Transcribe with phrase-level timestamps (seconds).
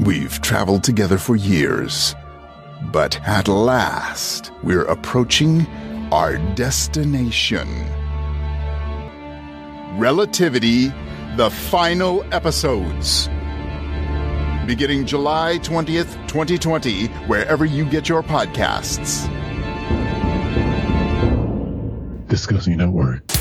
[0.00, 2.16] We've traveled together for years,
[2.90, 5.66] but at last we're approaching
[6.10, 7.68] our destination.
[9.96, 10.88] Relativity,
[11.36, 13.28] the final episodes.
[14.66, 19.28] Beginning July 20th, 2020, wherever you get your podcasts.
[22.26, 23.22] Discussing Network.
[23.28, 23.33] Hello,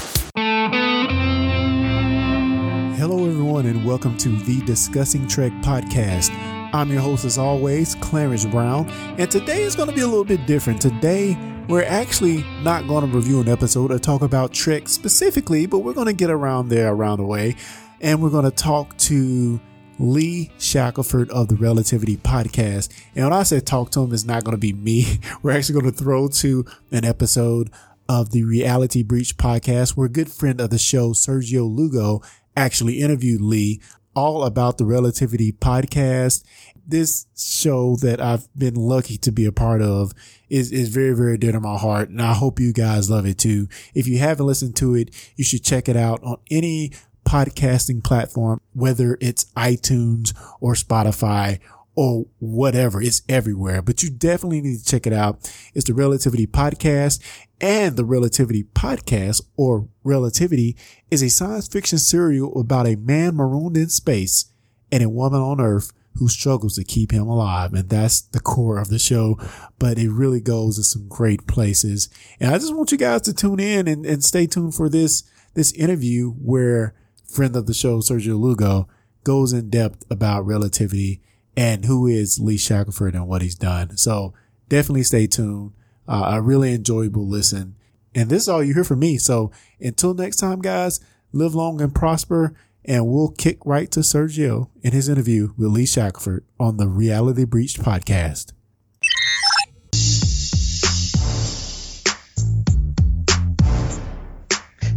[3.33, 6.29] everyone, and welcome to the Discussing Trek podcast.
[6.71, 8.87] I'm your host, as always, Clarence Brown,
[9.17, 10.79] and today is going to be a little bit different.
[10.79, 11.35] Today,
[11.67, 15.95] we're actually not going to review an episode or talk about Trek specifically, but we're
[15.95, 17.55] going to get around there around the way,
[18.01, 19.59] and we're going to talk to
[19.97, 22.93] Lee Shackleford of the Relativity Podcast.
[23.15, 25.19] And when I say talk to him, it's not going to be me.
[25.41, 27.71] We're actually going to throw to an episode
[28.07, 32.21] of the Reality Breached podcast, where a good friend of the show, Sergio Lugo,
[32.55, 33.81] actually interviewed Lee
[34.15, 36.43] all about the Relativity podcast.
[36.85, 40.11] This show that I've been lucky to be a part of
[40.49, 42.09] is, is very, very dear to my heart.
[42.09, 43.67] And I hope you guys love it too.
[43.93, 46.91] If you haven't listened to it, you should check it out on any
[47.25, 51.59] podcasting platform, whether it's iTunes or Spotify
[51.95, 53.01] or whatever.
[53.01, 55.39] It's everywhere, but you definitely need to check it out.
[55.73, 57.19] It's the Relativity Podcast
[57.61, 60.75] and the Relativity Podcast or Relativity
[61.11, 64.45] is a science fiction serial about a man marooned in space
[64.91, 67.73] and a woman on earth who struggles to keep him alive.
[67.73, 69.37] And that's the core of the show,
[69.79, 72.09] but it really goes to some great places.
[72.39, 75.23] And I just want you guys to tune in and, and stay tuned for this,
[75.53, 76.93] this interview where
[77.25, 78.87] friend of the show, Sergio Lugo
[79.23, 81.21] goes in depth about relativity
[81.55, 83.97] and who is Lee Shackleford and what he's done.
[83.97, 84.33] So
[84.69, 85.73] definitely stay tuned.
[86.07, 87.75] Uh, a really enjoyable listen.
[88.15, 89.17] And this is all you hear from me.
[89.17, 90.99] So until next time, guys,
[91.31, 92.53] live long and prosper.
[92.85, 97.45] And we'll kick right to Sergio in his interview with Lee Shackleford on the Reality
[97.45, 98.51] Breached podcast.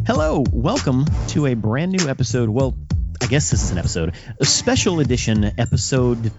[0.05, 2.49] Hello, welcome to a brand new episode.
[2.49, 2.77] Well,
[3.21, 6.33] I guess this is an episode, a special edition episode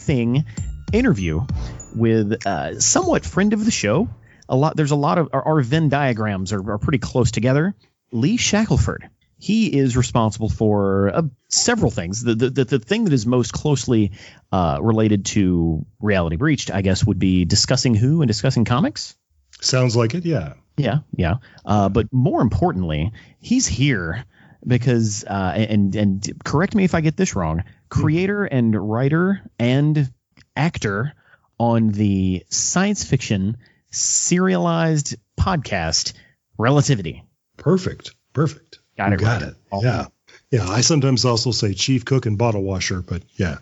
[0.00, 0.44] thing
[0.92, 1.46] interview
[1.94, 4.08] with uh, somewhat friend of the show.
[4.48, 4.76] A lot.
[4.76, 7.74] There's a lot of our, our Venn diagrams are, are pretty close together.
[8.10, 9.08] Lee Shackleford.
[9.38, 12.22] He is responsible for uh, several things.
[12.22, 14.12] The, the the thing that is most closely
[14.52, 19.16] uh, related to Reality Breached, I guess, would be discussing who and discussing comics.
[19.60, 20.26] Sounds like it.
[20.26, 20.54] Yeah.
[20.76, 21.36] Yeah, yeah.
[21.64, 24.24] Uh, but more importantly, he's here
[24.66, 27.64] because uh, and and correct me if I get this wrong.
[27.90, 30.10] Creator and writer and
[30.56, 31.12] actor
[31.58, 33.58] on the science fiction
[33.90, 36.14] serialized podcast
[36.60, 37.24] Relativity.
[37.56, 38.14] Perfect.
[38.34, 38.80] Perfect.
[38.98, 39.20] Got it.
[39.20, 39.50] Got right.
[39.50, 39.56] it.
[39.82, 40.06] Yeah.
[40.50, 40.68] Yeah.
[40.68, 43.58] I sometimes also say chief cook and bottle washer, but yeah.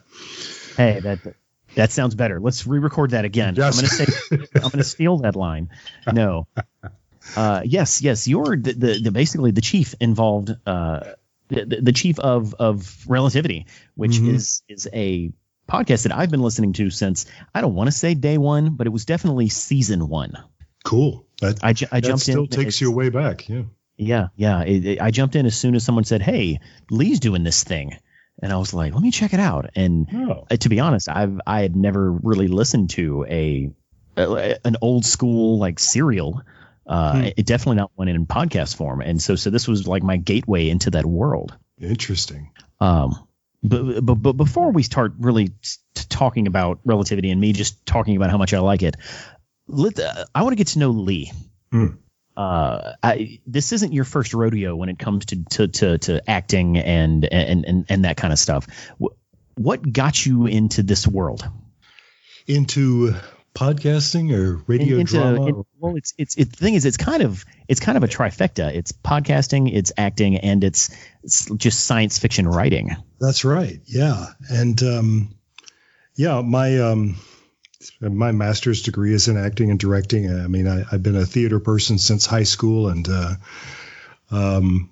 [0.77, 1.21] Hey, that
[1.77, 2.41] that sounds better.
[2.41, 3.55] Let's re-record that again.
[3.57, 3.79] Yes.
[3.79, 5.71] I'm gonna say I'm gonna steal that line.
[6.13, 6.49] No.
[7.37, 11.01] Uh, yes, yes, you're the, the, the basically the chief involved, uh,
[11.49, 14.35] the, the chief of of Relativity, which Mhm.
[14.35, 15.33] is is a
[15.69, 18.87] podcast that I've been listening to since I don't want to say day one, but
[18.87, 20.33] it was definitely season one.
[20.85, 21.27] Cool.
[21.41, 22.49] That, I, ju- I that jumped still in.
[22.49, 23.49] takes it's- you way back.
[23.49, 23.63] Yeah.
[23.97, 24.63] Yeah, yeah.
[24.63, 26.61] It, it- I jumped in as soon as someone said, "Hey,
[26.91, 27.97] Lee's doing this thing,"
[28.41, 30.47] and I was like, "Let me check it out." And Oh.
[30.51, 33.71] uh, to be honest, I've I had never really listened to a,
[34.17, 36.43] a an old school like serial.
[36.89, 37.29] Uh, Hmm.
[37.37, 40.71] It definitely not one in podcast form, and so so this was like my gateway
[40.71, 41.55] into that world.
[41.79, 42.51] Interesting.
[42.81, 43.27] Um,
[43.63, 45.55] but, but but before we start really t-
[46.09, 48.97] talking about relativity and me just talking about how much I like it,
[49.67, 51.31] let uh, I want to get to know Lee.
[51.71, 51.87] Hmm.
[52.37, 56.79] Uh, I, this isn't your first rodeo when it comes to to to, to acting
[56.79, 58.67] and, and and and that kind of stuff.
[59.57, 61.47] What got you into this world?
[62.47, 63.15] Into
[63.59, 65.65] podcasting or radio into, drama?
[65.79, 68.73] well, it's it's it, the thing is, it's kind of it's kind of a trifecta.
[68.73, 72.97] It's podcasting, it's acting, and it's, it's just science fiction writing.
[73.21, 73.81] That's right.
[73.85, 74.27] Yeah.
[74.49, 75.35] And um,
[76.15, 77.17] yeah, my um,
[78.01, 80.31] my master's degree is in acting and directing.
[80.31, 83.35] I mean, I, I've been a theater person since high school, and uh,
[84.31, 84.91] um,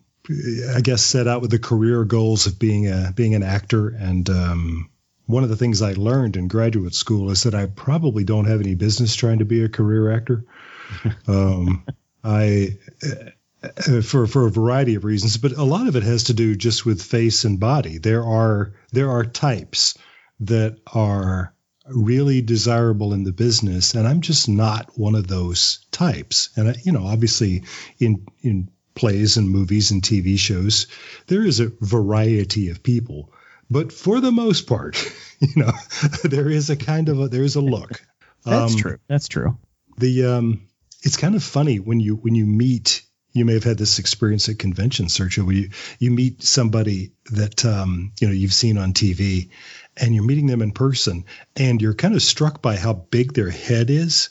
[0.74, 3.90] I guess set out with the career goals of being a being an actor.
[3.90, 4.90] And um,
[5.26, 8.60] one of the things I learned in graduate school is that I probably don't have
[8.60, 10.44] any business trying to be a career actor.
[11.28, 11.84] um,
[12.22, 16.34] I uh, for for a variety of reasons, but a lot of it has to
[16.34, 17.98] do just with face and body.
[17.98, 19.96] There are there are types
[20.40, 21.54] that are
[21.88, 26.50] really desirable in the business, and I'm just not one of those types.
[26.56, 27.64] And I, you know, obviously,
[27.98, 30.86] in in plays and movies and TV shows,
[31.26, 33.32] there is a variety of people,
[33.70, 34.96] but for the most part,
[35.40, 35.72] you know,
[36.24, 38.02] there is a kind of a there's a look.
[38.44, 38.98] That's Um, true.
[39.08, 39.58] That's true.
[39.98, 40.68] The um,
[41.02, 43.02] it's kind of funny when you when you meet.
[43.32, 47.64] You may have had this experience at convention, Sergio, where you you meet somebody that
[47.66, 49.50] um, you know you've seen on TV,
[49.96, 51.24] and you're meeting them in person,
[51.54, 54.30] and you're kind of struck by how big their head is,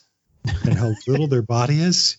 [0.64, 2.18] and how little their body is.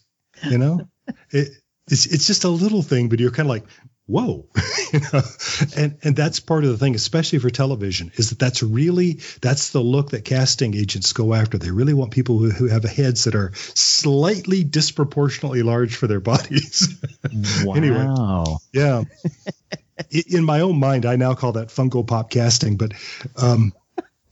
[0.48, 0.88] You know,
[1.30, 1.48] it,
[1.90, 3.64] it's it's just a little thing, but you're kind of like,
[4.06, 4.47] whoa,
[4.93, 5.23] you know,
[5.76, 9.70] and and that's part of the thing, especially for television, is that that's really that's
[9.70, 11.58] the look that casting agents go after.
[11.58, 16.20] They really want people who, who have heads that are slightly disproportionately large for their
[16.32, 17.00] bodies.
[17.67, 18.05] Anyway.
[18.05, 18.58] Wow.
[18.73, 19.05] yeah.
[20.11, 22.93] In my own mind, I now call that Funko Pop casting, but
[23.37, 23.73] um,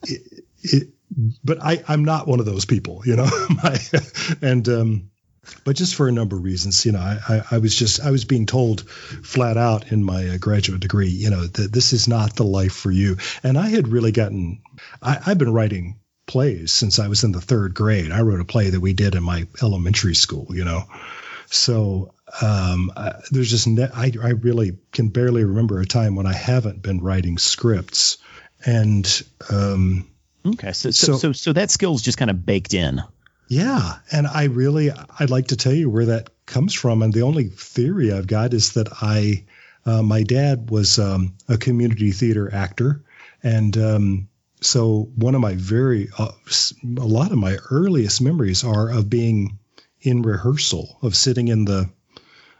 [0.03, 0.89] it, it,
[1.43, 3.29] but I, I'm not one of those people, you know.
[3.63, 3.79] My,
[4.43, 5.11] and um,
[5.65, 8.11] but just for a number of reasons, you know, I, I, I was just I
[8.11, 12.09] was being told flat out in my uh, graduate degree, you know, that this is
[12.09, 13.17] not the life for you.
[13.43, 14.63] And I had really gotten,
[15.03, 18.11] I, I've been writing plays since I was in the third grade.
[18.13, 20.85] I wrote a play that we did in my elementary school, you know.
[21.47, 26.27] So um, uh, there's just ne- I, I really can barely remember a time when
[26.27, 28.19] I haven't been writing scripts,
[28.65, 29.07] and
[29.51, 30.09] um,
[30.47, 30.73] Okay.
[30.73, 33.03] So so, So- so so that skill's just kind of baked in.
[33.49, 37.23] Yeah, and I really I'd like to tell you where that comes from, and the
[37.23, 39.45] only theory I've got is that I
[39.87, 43.03] uh, my dad was um, a community theater actor,
[43.43, 44.29] and um,
[44.61, 46.33] so one of my very uh,
[46.83, 49.59] a lot of my earliest memories are of being
[50.01, 51.91] in rehearsal, of sitting in the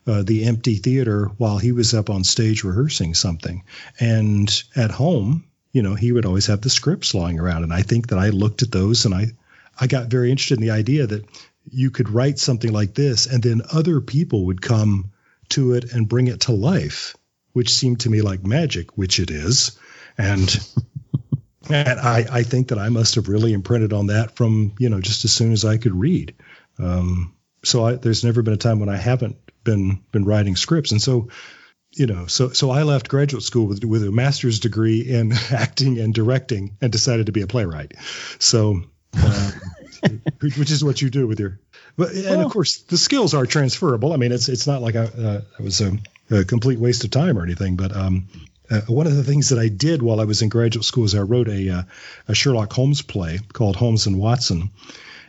[0.07, 3.65] uh, the empty theater while he was up on stage rehearsing something,
[3.99, 7.83] and at home, you know, he would always have the scripts lying around, and I
[7.83, 9.33] think that I looked at those and I
[9.79, 11.25] I got very interested in the idea that
[11.65, 15.13] you could write something like this and then other people would come
[15.51, 17.17] to it and bring it to life,
[17.53, 19.79] which seemed to me like magic, which it is.
[20.19, 20.57] And
[21.71, 25.01] and I, I think that I must have really imprinted on that from, you know,
[25.01, 26.35] just as soon as I could read.
[26.79, 27.35] Um,
[27.65, 30.93] so I, there's never been a time when I haven't been been writing scripts.
[30.93, 31.29] And so
[31.97, 35.99] you know, so so I left graduate school with with a master's degree in acting
[35.99, 37.93] and directing, and decided to be a playwright.
[38.39, 38.83] So,
[39.19, 39.51] uh,
[40.41, 41.59] which is what you do with your,
[41.97, 44.13] but and Well- of course the skills are transferable.
[44.13, 45.93] I mean, it's it's not like I, uh, it was a,
[46.31, 47.77] a complete waste of time or anything.
[47.77, 48.29] But um,
[48.71, 51.15] uh, one of the things that I did while I was in graduate school is
[51.15, 51.83] I wrote a uh,
[52.29, 54.71] a Sherlock Holmes play called Holmes and Watson,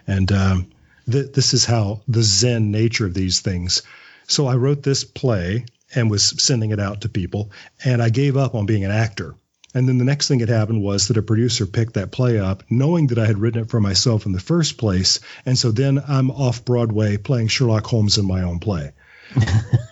[0.07, 0.71] and um,
[1.09, 3.81] th- this is how the Zen nature of these things.
[4.27, 7.51] So I wrote this play and was sending it out to people,
[7.83, 9.35] and I gave up on being an actor.
[9.75, 12.63] And then the next thing that happened was that a producer picked that play up,
[12.69, 15.19] knowing that I had written it for myself in the first place.
[15.45, 18.93] And so then I'm off Broadway playing Sherlock Holmes in my own play.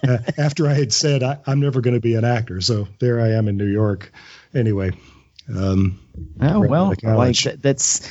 [0.06, 3.22] Uh, after I had said I, I'm never going to be an actor, so there
[3.22, 4.12] I am in New York.
[4.54, 4.92] Anyway,
[5.48, 5.98] um,
[6.42, 7.46] Oh well, out of college.
[7.46, 8.10] like that, that's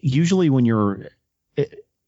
[0.00, 1.06] usually when you're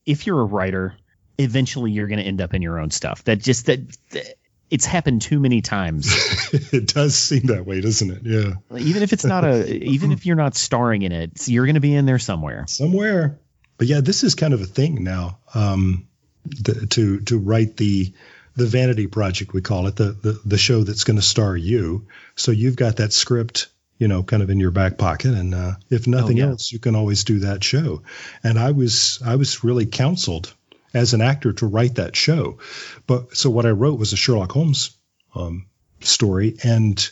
[0.05, 0.97] if you're a writer,
[1.39, 3.23] eventually you're going to end up in your own stuff.
[3.25, 4.35] That just that, that-
[4.73, 6.07] it's happened too many times.
[6.73, 8.23] it does seem that way, doesn't it?
[8.25, 11.75] Yeah, even if it's not a even if you're not starring in it, you're going
[11.75, 12.65] to be in there somewhere.
[12.69, 13.39] somewhere.
[13.77, 15.39] But yeah, this is kind of a thing now.
[15.55, 16.09] Um,
[16.47, 18.15] the, to to write the
[18.57, 22.07] the vanity project we call it the the, the show that's going to star you.
[22.35, 23.69] So you've got that script,
[23.99, 26.47] you know, kind of in your back pocket, and uh, if nothing yeah.
[26.47, 28.05] else, you can always do that show.
[28.43, 30.55] And I was I was really counseled
[30.95, 32.59] as an actor to write that show.
[33.07, 34.97] But so what I wrote was a Sherlock Holmes
[35.35, 35.67] um,
[36.01, 37.11] story, and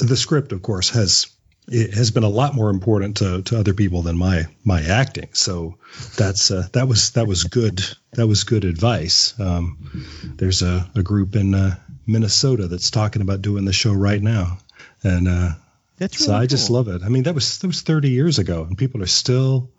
[0.00, 1.26] the script, of course, has
[1.68, 5.28] it has been a lot more important to, to other people than my my acting.
[5.32, 5.78] So
[6.16, 9.38] that's uh, that was that was good that was good advice.
[9.38, 14.20] Um, there's a, a group in uh, Minnesota that's talking about doing the show right
[14.20, 14.58] now,
[15.02, 15.50] and uh,
[15.98, 17.02] That's so really I just love it.
[17.02, 19.70] I mean, that was that was 30 years ago, and people are still,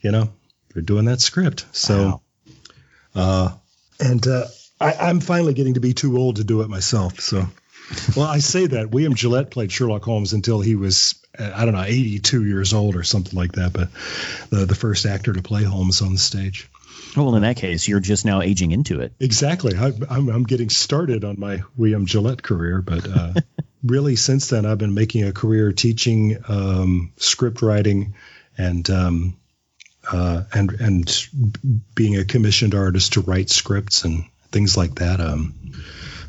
[0.00, 0.30] you know,
[0.72, 1.66] they're doing that script.
[1.72, 1.96] So.
[1.96, 2.22] Wow.
[3.18, 3.50] Uh,
[4.00, 4.46] and uh,
[4.80, 7.20] I, I'm finally getting to be too old to do it myself.
[7.20, 7.46] So,
[8.16, 11.82] well, I say that William Gillette played Sherlock Holmes until he was, I don't know,
[11.82, 13.72] 82 years old or something like that.
[13.72, 13.90] But
[14.50, 16.70] the the first actor to play Holmes on the stage.
[17.16, 19.12] Well, in that case, you're just now aging into it.
[19.18, 19.76] Exactly.
[19.76, 23.34] I, I'm I'm getting started on my William Gillette career, but uh,
[23.84, 28.14] really since then I've been making a career teaching um, script writing
[28.56, 28.88] and.
[28.88, 29.36] Um,
[30.10, 31.28] uh, and and
[31.94, 35.20] being a commissioned artist to write scripts and things like that.
[35.20, 35.54] Um,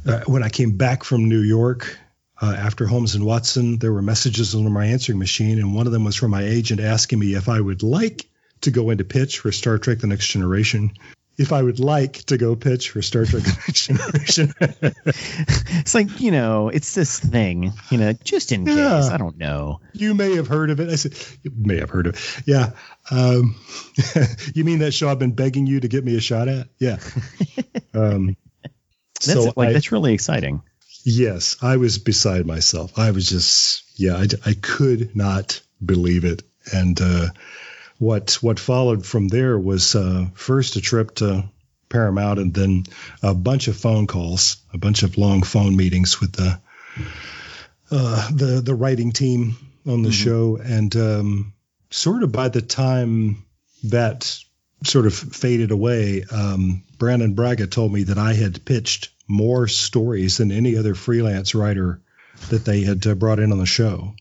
[0.06, 1.98] uh, when I came back from New York
[2.42, 5.94] uh, after Holmes and Watson, there were messages on my answering machine, and one of
[5.94, 8.28] them was from my agent asking me if I would like
[8.62, 10.92] to go into pitch for Star Trek: The Next Generation.
[11.40, 14.54] If I would like to go pitch for Star Trek: Generation.
[14.60, 18.76] it's like you know, it's this thing, you know, just in Yeah.
[19.00, 19.10] case.
[19.10, 19.80] I don't know.
[19.94, 20.90] you may have heard of it.
[20.90, 22.48] I said, you may have heard of it.
[22.48, 22.72] Yeah.
[23.10, 23.56] Um,
[24.54, 26.68] you mean that show I've been begging you to get me a shot at?
[26.78, 26.98] Yeah.
[27.92, 28.38] Um,
[29.16, 30.62] That's so like I- that's really exciting.
[31.04, 33.00] Yes, I was beside myself.
[33.00, 36.44] I was just, yeah, I, I could not believe it.
[36.72, 37.28] And uh,
[38.00, 41.44] what what followed from there was uh, first a trip to
[41.90, 42.86] Paramount, and then
[43.22, 46.60] a bunch of phone calls, a bunch of long phone meetings with the
[47.92, 51.54] uh, the the writing team on the show, and um,
[51.90, 53.46] sort of by the time
[53.84, 54.40] that
[54.84, 60.38] sort of faded away, um, Brannon Braga told me that I had pitched more stories
[60.38, 62.02] than any other freelance writer
[62.50, 64.16] that they had uh, brought in on the show.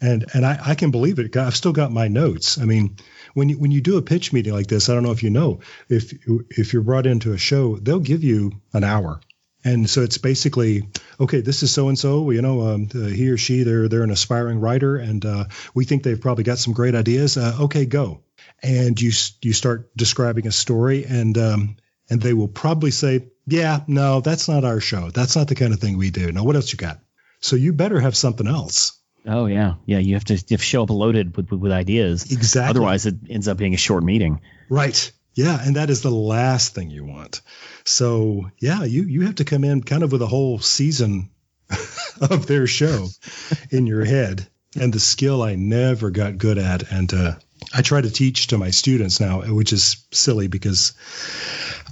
[0.00, 1.36] And and I, I can believe it.
[1.36, 2.58] I've still got my notes.
[2.58, 2.96] I mean,
[3.34, 5.30] when you, when you do a pitch meeting like this, I don't know if you
[5.30, 6.14] know, if
[6.50, 9.20] if you're brought into a show, they'll give you an hour.
[9.62, 10.88] And so it's basically
[11.20, 11.42] okay.
[11.42, 12.30] This is so and so.
[12.30, 15.84] You know, um, uh, he or she they're they're an aspiring writer, and uh, we
[15.84, 17.36] think they've probably got some great ideas.
[17.36, 18.22] Uh, okay, go.
[18.62, 21.76] And you you start describing a story, and um,
[22.08, 25.10] and they will probably say, yeah, no, that's not our show.
[25.10, 26.32] That's not the kind of thing we do.
[26.32, 27.00] Now, what else you got?
[27.40, 28.99] So you better have something else.
[29.26, 29.98] Oh yeah, yeah.
[29.98, 32.30] You have to, you have to show up loaded with, with with ideas.
[32.30, 32.70] Exactly.
[32.70, 34.40] Otherwise, it ends up being a short meeting.
[34.68, 35.12] Right.
[35.34, 37.40] Yeah, and that is the last thing you want.
[37.84, 41.30] So yeah, you you have to come in kind of with a whole season
[42.20, 43.08] of their show
[43.70, 44.46] in your head,
[44.78, 47.34] and the skill I never got good at, and uh,
[47.72, 50.94] I try to teach to my students now, which is silly because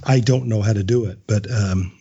[0.03, 1.19] I don't know how to do it.
[1.25, 1.93] But um,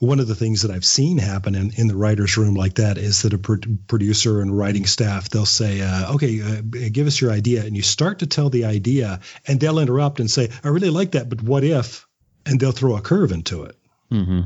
[0.00, 2.96] one of the things that I've seen happen in, in the writer's room like that
[2.98, 7.20] is that a pro- producer and writing staff they'll say, uh, "Okay, uh, give us
[7.20, 10.68] your idea," and you start to tell the idea, and they'll interrupt and say, "I
[10.68, 12.06] really like that, but what if?"
[12.46, 13.76] And they'll throw a curve into it
[14.10, 14.40] hmm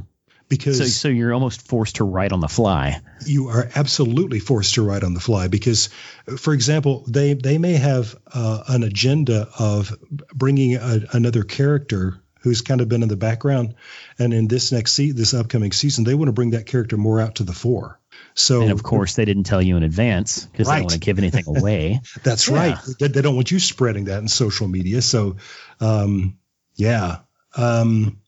[0.48, 3.00] because So so you're almost forced to write on the fly.
[3.24, 5.88] you are absolutely forced to write on the fly because
[6.36, 9.96] for example they they may have uh, an agenda of
[10.34, 13.74] bringing a, another character who's kind of been in the background.
[14.18, 17.20] And in this next se- this upcoming season they want to bring that character more
[17.20, 17.98] out to the fore.
[18.34, 20.98] So And of course, they didn't tell you in advance because they don't want to
[21.00, 22.00] give anything away.
[22.22, 22.54] that's Yeah.
[22.54, 22.78] right.
[23.00, 25.02] They, they don't want you spreading that in social media.
[25.02, 25.36] So
[25.80, 26.38] um,
[26.76, 27.20] yeah.
[27.56, 28.20] Um,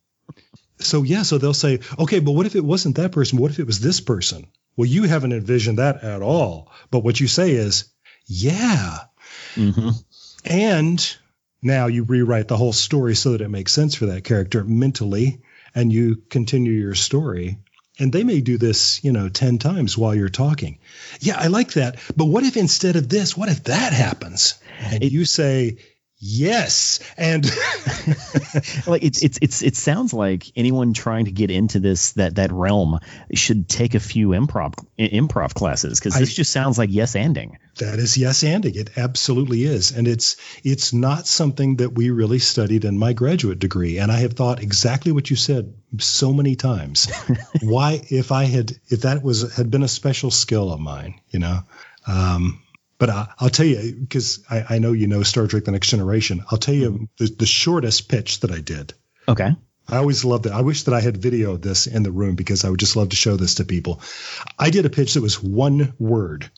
[0.79, 3.39] so yeah so they'll say okay but what if it wasn't that person?
[3.39, 4.47] What if it was this person?
[4.77, 6.73] Well you haven't envisioned that at all.
[6.91, 7.85] But what you say is
[8.27, 8.99] yeah.
[9.55, 9.91] Hmm
[10.49, 11.17] and
[11.63, 15.41] now you rewrite the whole story so that it makes sense for that character mentally
[15.75, 17.59] and you continue your story.
[17.99, 20.79] And they may do this you know 10 times while you're talking.
[21.21, 21.97] Yeah i like that.
[22.17, 24.55] But what if instead of this what if that happens?
[24.81, 25.79] And It- you say
[26.19, 27.45] yes and
[28.87, 32.53] like it's it's it's it sounds like anyone trying to get into this that that
[32.53, 32.99] realm
[33.35, 37.57] should take a few improv improv classes because this I- just sounds like yes anding.
[37.79, 38.75] That is yes anding.
[38.77, 39.93] It absolutely is.
[39.93, 43.99] And it's it's not something that we really studied in my graduate degree.
[43.99, 47.07] And I have thought exactly what you said so many times.
[47.63, 51.39] Why if I had if that was had been a special skill of mine, you
[51.39, 51.61] know.
[52.07, 52.63] Um
[52.99, 55.91] but I, I'll tell you, because I, I know you know Star Trek: The Next
[55.91, 56.45] Generation.
[56.50, 58.95] I'll tell you the, the shortest pitch that I did.
[59.29, 59.50] Okay.
[59.88, 60.53] I always loved it.
[60.53, 62.97] I wish that I had video of this in the room because I would just
[62.97, 64.00] love to show this to people.
[64.59, 66.50] I did a pitch that was one word.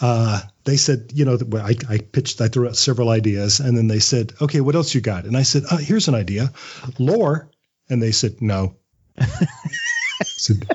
[0.00, 3.88] Uh, they said, you know, I, I pitched, I threw out several ideas, and then
[3.88, 5.24] they said, okay, what else you got?
[5.24, 6.52] And I said, uh, here's an idea,
[6.98, 7.50] lore.
[7.90, 8.76] And they said, no.
[9.18, 9.46] I
[10.20, 10.68] said,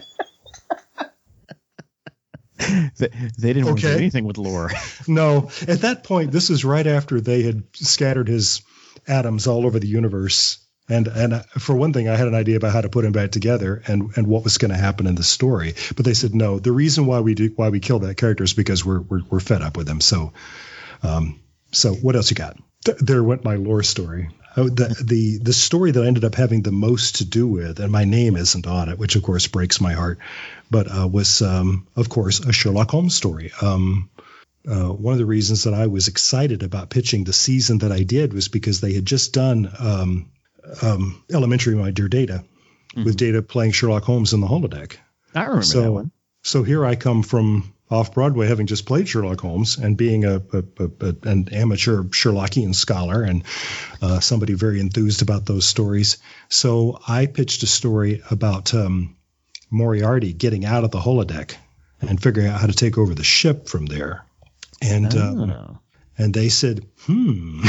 [2.97, 4.71] They, they didn't want to do anything with lore.
[5.07, 5.49] no.
[5.67, 8.61] At that point, this is right after they had scattered his
[9.07, 10.59] atoms all over the universe.
[10.89, 13.31] And and for one thing, I had an idea about how to put him back
[13.31, 15.75] together and and what was going to happen in the story.
[15.95, 16.59] But they said no.
[16.59, 19.39] The reason why we do why we kill that character is because we're we're, we're
[19.39, 20.01] fed up with him.
[20.01, 20.33] So,
[21.01, 21.39] um,
[21.71, 22.57] so what else you got?
[22.85, 24.29] Th- there went my lore story.
[24.55, 27.79] Oh, the the the story that I ended up having the most to do with,
[27.79, 30.19] and my name isn't on it, which of course breaks my heart,
[30.69, 33.51] but uh, was um, of course a Sherlock Holmes story.
[33.61, 34.09] Um,
[34.69, 38.03] uh, one of the reasons that I was excited about pitching the season that I
[38.03, 40.31] did was because they had just done um,
[40.81, 42.43] um, Elementary, My Dear Data,
[42.95, 44.97] with Data playing Sherlock Holmes in the holodeck.
[45.35, 46.11] I remember So- that one.
[46.45, 50.37] So here I come from off Broadway, having just played Sherlock Holmes and being a,
[50.51, 53.43] a, a, an amateur Sherlockian scholar and
[54.01, 56.17] uh, somebody very enthused about those stories.
[56.49, 59.15] So I pitched a story about um,
[59.69, 61.55] Moriarty getting out of the holodeck
[62.01, 64.25] and figuring out how to take over the ship from there.
[64.81, 65.79] And um, Oh.
[66.17, 67.63] and they said, hmm,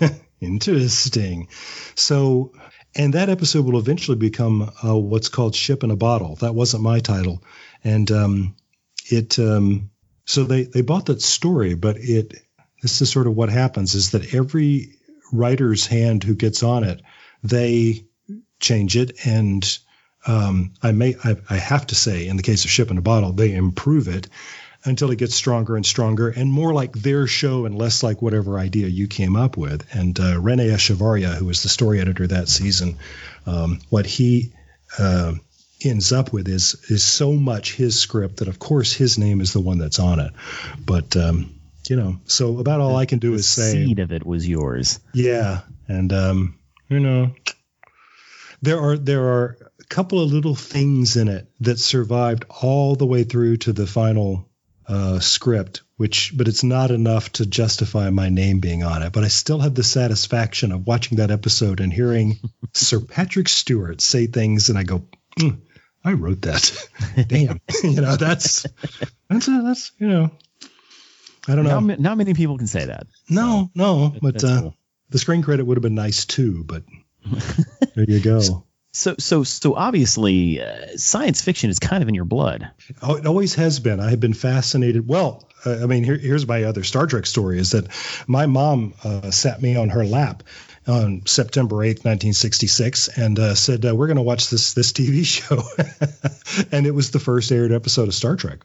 [0.40, 1.48] interesting.
[1.94, 2.52] So
[2.94, 6.82] and that episode will eventually become uh, what's called "Ship in a Bottle." That wasn't
[6.82, 7.42] my title,
[7.84, 8.56] and um,
[9.12, 9.38] it.
[9.38, 9.90] Um,
[10.24, 12.34] so they they bought that story, but it.
[12.82, 14.94] This is sort of what happens: is that every
[15.32, 17.02] writer's hand who gets on it,
[17.42, 18.06] they
[18.58, 19.78] change it, and
[20.26, 23.02] um, I may I, I have to say, in the case of "Ship in a
[23.02, 24.28] Bottle," they improve it
[24.84, 28.58] until it gets stronger and stronger and more like their show and less like whatever
[28.58, 29.86] idea you came up with.
[29.94, 32.96] And uh, Rene Echevarria, who was the story editor that season,
[33.46, 34.52] um, what he
[34.98, 35.34] uh,
[35.82, 39.52] ends up with is is so much his script that of course his name is
[39.52, 40.32] the one that's on it.
[40.84, 41.54] But um,
[41.88, 44.46] you know, so about all The- I can do is say, seed of it was
[44.48, 45.00] yours.
[45.14, 46.58] yeah, and um,
[46.88, 47.32] you know,
[48.62, 53.06] there are there are a couple of little things in it that survived all the
[53.06, 54.48] way through to the final
[54.86, 59.12] uh, script, which but it's not enough to justify my name being on it.
[59.12, 62.38] But I still have the satisfaction of watching that episode and hearing
[62.74, 65.04] Sir Patrick Stewart say things, and I go,
[65.38, 65.60] "Mm,
[66.04, 66.88] I wrote that.
[67.28, 68.66] Damn, you know that's
[69.28, 70.30] that's a, that's you know.
[71.48, 71.80] I don't know.
[71.80, 73.06] Not, ma- not many people can say that.
[73.28, 74.76] No, no, but uh, cool.
[75.08, 76.64] the screen credit would have been nice too.
[76.64, 76.84] But
[77.94, 78.64] there you go.
[78.92, 82.70] So so so obviously, uh, science fiction is kind of in your blood.
[83.02, 84.00] Oh, it always has been.
[84.00, 85.06] I have been fascinated.
[85.06, 87.86] Well, uh, I mean, here, here's my other Star Trek story: is that
[88.26, 90.42] my mom uh, sat me on her lap
[90.86, 95.24] on September 8th, 1966, and uh, said, uh, "We're going to watch this this TV
[95.24, 95.62] show,"
[96.72, 98.60] and it was the first aired episode of Star Trek,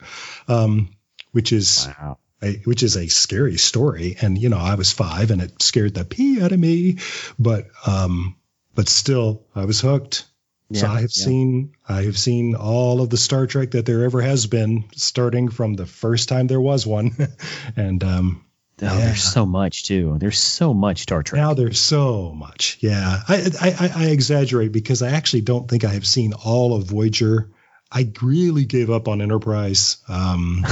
[0.47, 0.89] um,
[1.31, 2.17] which is Wow.
[2.41, 4.15] a, which is a scary story.
[4.21, 6.97] And you know, I was five, and it scared the pee out of me.
[7.37, 8.35] But um,
[8.73, 10.25] but still, I was hooked.
[10.73, 11.25] so I have yeah.
[11.25, 15.49] seen I have seen all of the Star Trek that there ever has been, starting
[15.49, 17.11] from the first time there was one,
[17.75, 18.44] and um,
[18.81, 19.05] Oh, Yeah.
[19.05, 20.17] there's so much too.
[20.19, 21.41] There's so much Star Trek.
[21.41, 22.77] now there's so much.
[22.81, 26.75] Yeah, I, I I I exaggerate because I actually don't think I have seen all
[26.75, 27.49] of Voyager.
[27.91, 29.97] I really gave up on Enterprise.
[30.09, 30.65] Um,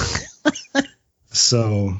[1.31, 1.93] so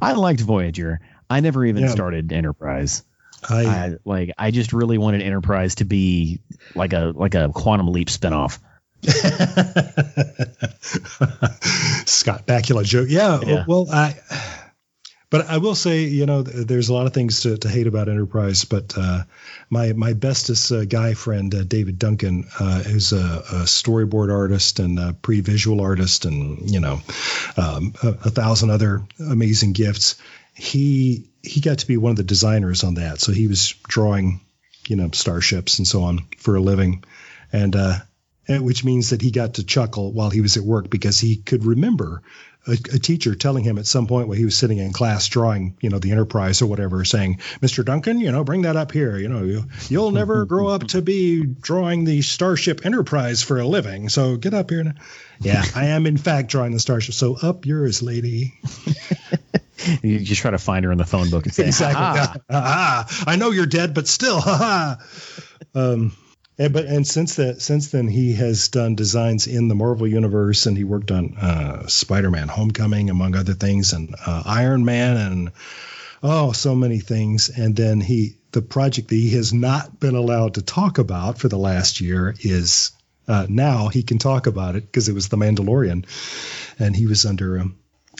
[0.00, 1.00] I liked Voyager.
[1.28, 1.88] I never even Yeah.
[1.90, 3.04] started Enterprise.
[3.48, 4.30] I I like.
[4.38, 6.40] I just really wanted Enterprise to be
[6.74, 8.58] like a like a Quantum Leap spinoff.
[12.06, 13.08] Scott Bakula joke.
[13.10, 13.64] Yeah, Yeah.
[13.68, 14.14] Well, I.
[15.28, 18.08] But I will say, you know, there's a lot of things to, to hate about
[18.08, 18.64] Enterprise.
[18.64, 19.24] But uh,
[19.68, 24.78] my my bestest uh, guy friend, uh, David Duncan, uh, who's a, a storyboard artist
[24.78, 27.00] and a pre-visual artist, and you know,
[27.56, 30.14] um, a, a thousand other amazing gifts.
[30.54, 33.20] He he got to be one of the designers on that.
[33.20, 34.40] So he was drawing,
[34.86, 37.02] you know, starships and so on for a living,
[37.52, 37.98] and uh,
[38.48, 41.64] which means that he got to chuckle while he was at work because he could
[41.64, 42.22] remember
[42.66, 45.76] a, a teacher telling him at some point when he was sitting in class drawing,
[45.80, 47.84] you know, the Enterprise or whatever, saying, "Mr.
[47.84, 49.16] Duncan, you know, bring that up here.
[49.16, 53.66] You know, you, you'll never grow up to be drawing the Starship Enterprise for a
[53.66, 54.08] living.
[54.08, 54.94] So get up here."
[55.40, 57.14] Yeah, I am in fact drawing the Starship.
[57.14, 58.54] So up yours, lady.
[60.02, 62.02] You just try to find her in the phone book and say, exactly.
[62.02, 64.96] "Ha-ha." Ah, I know you're dead, but still, haha.
[65.74, 66.12] um,
[66.58, 70.66] and, but and since that since then he has done designs in the Marvel universe,
[70.66, 75.52] and he worked on uh, Spider-Man: Homecoming, among other things, and uh, Iron Man, and
[76.22, 77.50] oh, so many things.
[77.50, 81.48] And then he the project that he has not been allowed to talk about for
[81.48, 82.92] the last year is.
[83.28, 86.06] Uh, now he can talk about it because it was the Mandalorian,
[86.78, 87.76] and he was under um,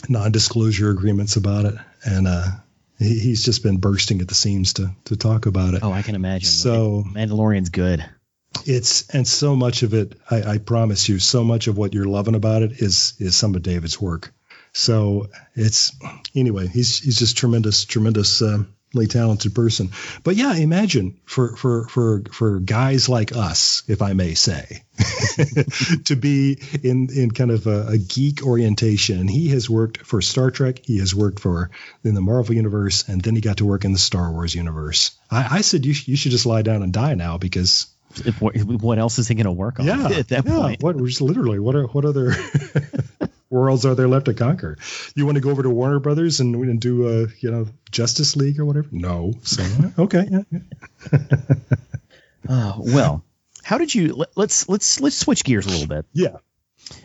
[0.09, 2.45] non-disclosure agreements about it, and uh,
[2.99, 5.83] he, he's just been bursting at the seams to to talk about it.
[5.83, 6.49] Oh, I can imagine.
[6.49, 8.03] So- Mandalorian's good.
[8.65, 12.05] It's and so much of it, I, I promise you, so much of what you're
[12.05, 14.33] loving about it is is some of David's work.
[14.73, 15.91] So it's
[16.35, 19.89] anyway, he's he's just tremendous, tremendously um, talented person.
[20.23, 24.83] But yeah, imagine for for for for guys like us, if I may say,
[26.05, 29.27] to be in in kind of a, a geek orientation.
[29.27, 30.81] He has worked for Star Trek.
[30.83, 31.71] He has worked for
[32.03, 35.11] in the Marvel universe, and then he got to work in the Star Wars universe.
[35.31, 38.41] I, I said you sh- you should just lie down and die now because If,
[38.41, 40.55] what, else is he going to work on yeah, at that yeah.
[40.55, 40.81] point?
[40.81, 42.33] What just literally what are what other
[43.49, 44.77] worlds are there left to conquer?
[45.15, 48.35] You want to go over to Warner Brothers and, and do a you know Justice
[48.35, 48.87] League or whatever?
[48.91, 49.33] No.
[49.43, 49.63] So
[49.99, 50.27] okay.
[50.29, 51.19] yeah, yeah.
[52.49, 53.23] Oh, well,
[53.63, 54.15] how did you?
[54.15, 56.05] Let, let's let's let's switch gears a little bit.
[56.13, 56.37] Yeah.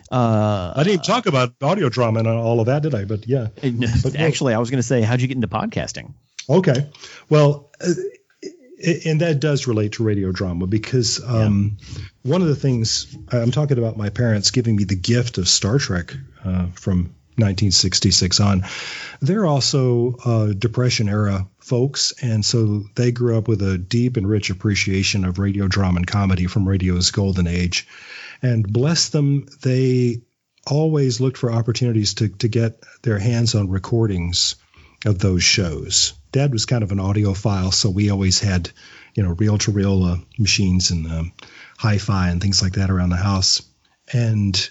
[0.09, 3.03] Uh, I didn't even talk about audio drama and all of that, did I?
[3.03, 3.47] But yeah.
[3.61, 6.13] But- actually, I was going to say, how'd you get into podcasting?
[6.49, 6.89] Okay.
[7.29, 7.91] Well, uh,
[8.83, 11.77] and that does relate to radio drama because um,
[12.23, 15.77] one of the things I'm talking about my parents giving me the gift of Star
[15.77, 18.63] Trek uh, from 1966 on.
[19.21, 24.27] They're also uh, Depression era folks, and so they grew up with a deep and
[24.27, 27.87] rich appreciation of radio drama and comedy from radio's golden age.
[28.41, 30.21] And bless them, they
[30.67, 34.55] always looked for opportunities to, to get their hands on recordings
[35.05, 36.13] of those shows.
[36.31, 38.69] Dad was kind of an audiophile, so we always had,
[39.15, 41.33] you know, reel to reel machines and um,
[41.77, 43.61] hi fi and things like that around the house.
[44.11, 44.69] And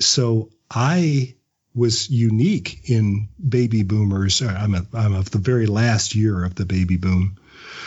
[0.00, 1.34] so I
[1.74, 4.42] was unique in baby boomers.
[4.42, 7.36] Uh, I'm, a, I'm of the very last year of the baby boom.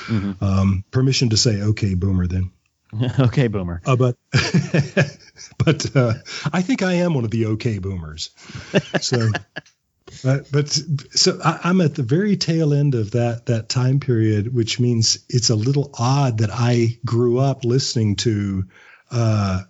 [0.08, 0.44] Mm-hmm.
[0.44, 2.52] Um, permission to say okay, boomer then.
[3.20, 3.82] okay, boomer.
[3.86, 4.16] Uh, but
[5.58, 6.14] but uh,
[6.52, 8.30] I think I am one of the okay boomers.
[9.02, 9.30] So,
[10.24, 14.54] but but so I, am at the very tail end of that that time period,
[14.54, 18.66] which means it's a little odd that I grew up listening to
[19.12, 19.64] uh,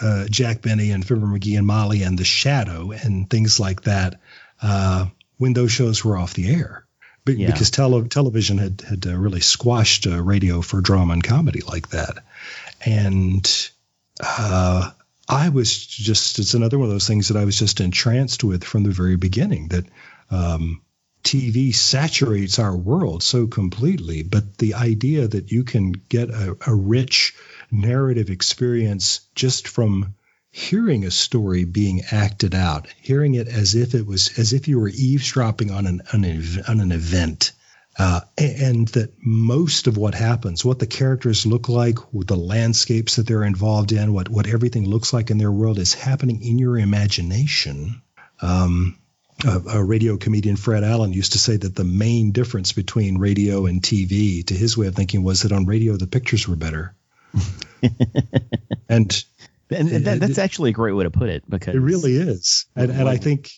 [0.00, 4.20] uh, Jack Benny and Fibber McGee and Molly and The Shadow and things like that
[4.62, 5.06] uh,
[5.38, 6.86] when those shows were off the air.
[7.24, 7.46] Be- yeah.
[7.50, 11.88] Because tele- television had, had uh, really squashed uh, radio for drama and comedy like
[11.90, 12.24] that.
[12.84, 13.70] And
[14.20, 14.90] uh,
[15.28, 18.62] I was just, it's another one of those things that I was just entranced with
[18.64, 19.86] from the very beginning that
[20.30, 20.82] um,
[21.22, 24.22] TV saturates our world so completely.
[24.22, 27.34] But the idea that you can get a, a rich,
[27.70, 30.14] narrative experience just from
[30.50, 34.78] hearing a story being acted out, hearing it as if it was as if you
[34.78, 37.52] were eavesdropping on an on an, on an event.
[37.96, 43.26] Uh, and that most of what happens, what the characters look like, the landscapes that
[43.26, 46.76] they're involved in, what what everything looks like in their world is happening in your
[46.76, 48.02] imagination.
[48.42, 48.98] Um,
[49.44, 53.66] a, a, radio comedian, Fred Allen, used to say that the main difference between radio
[53.66, 56.94] and TV, to his way of thinking, was that on radio the pictures were better.
[58.88, 59.24] and
[59.70, 62.66] and that, that's actually a great way to put it because it really is.
[62.76, 63.50] And, and I think,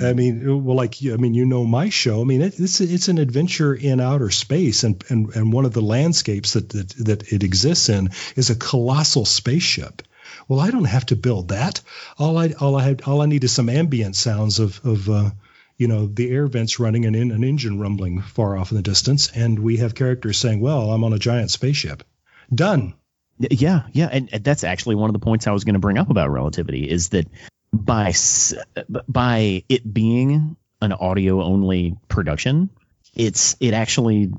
[0.00, 3.08] I mean, well, like, I mean, you know, my show, I mean, it, it's, it's
[3.08, 4.84] an adventure in outer space.
[4.84, 8.54] And, and, and one of the landscapes that, that, that it exists in is a
[8.54, 10.02] colossal spaceship.
[10.46, 11.80] Well, I don't have to build that.
[12.18, 15.30] All I, all I had, all I need is some ambient sounds of, of, uh,
[15.78, 18.82] you know, the air vents running and in an engine rumbling far off in the
[18.82, 19.30] distance.
[19.34, 22.04] And we have characters saying, well, I'm on a giant spaceship.
[22.54, 22.94] Done.
[23.38, 25.96] Yeah, yeah, and, and that's actually one of the points I was going to bring
[25.96, 27.28] up about relativity is that
[27.88, 28.12] by
[29.08, 32.68] by it being an audio only production,
[33.16, 34.30] it's it actually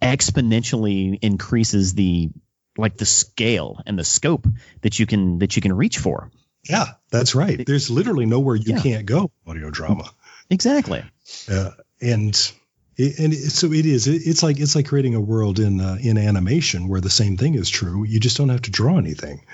[0.00, 2.30] exponentially increases the
[2.76, 4.48] like the scale and the scope
[4.80, 6.30] that you can that you can reach for.
[6.68, 7.64] Yeah, that's right.
[7.64, 8.80] There's literally nowhere you yeah.
[8.80, 10.10] can't go audio drama.
[10.48, 11.04] Exactly.
[11.48, 12.52] Uh, and
[12.96, 14.06] and so it is.
[14.06, 17.54] It's like it's like creating a world in uh, in animation where the same thing
[17.54, 18.04] is true.
[18.04, 19.44] You just don't have to draw anything.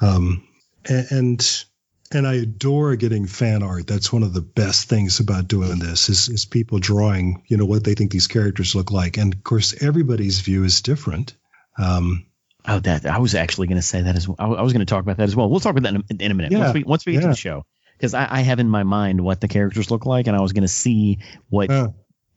[0.00, 0.48] Um,
[0.88, 1.64] and
[2.12, 3.86] and I adore getting fan art.
[3.86, 7.66] That's one of the best things about doing this is, is people drawing, you know,
[7.66, 9.16] what they think these characters look like.
[9.16, 11.34] And of course, everybody's view is different.
[11.78, 12.26] Um,
[12.66, 14.36] oh, that I was actually going to say that as well.
[14.38, 15.48] I was going to talk about that as well.
[15.48, 16.52] We'll talk about that in, in a minute.
[16.52, 17.28] Yeah, once we once we get yeah.
[17.28, 17.64] to the show,
[17.96, 20.52] because I, I, have in my mind what the characters look like, and I was
[20.52, 21.70] going to see what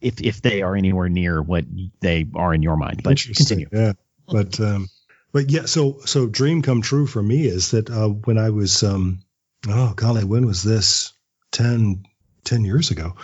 [0.01, 1.65] if if they are anywhere near what
[1.99, 3.01] they are in your mind.
[3.03, 3.69] But continue.
[3.71, 3.93] Yeah,
[4.27, 4.87] but um,
[5.31, 5.65] but yeah.
[5.65, 9.23] So so dream come true for me is that uh, when I was um,
[9.67, 11.13] oh golly, when was this?
[11.51, 12.05] 10,
[12.43, 13.15] 10 years ago.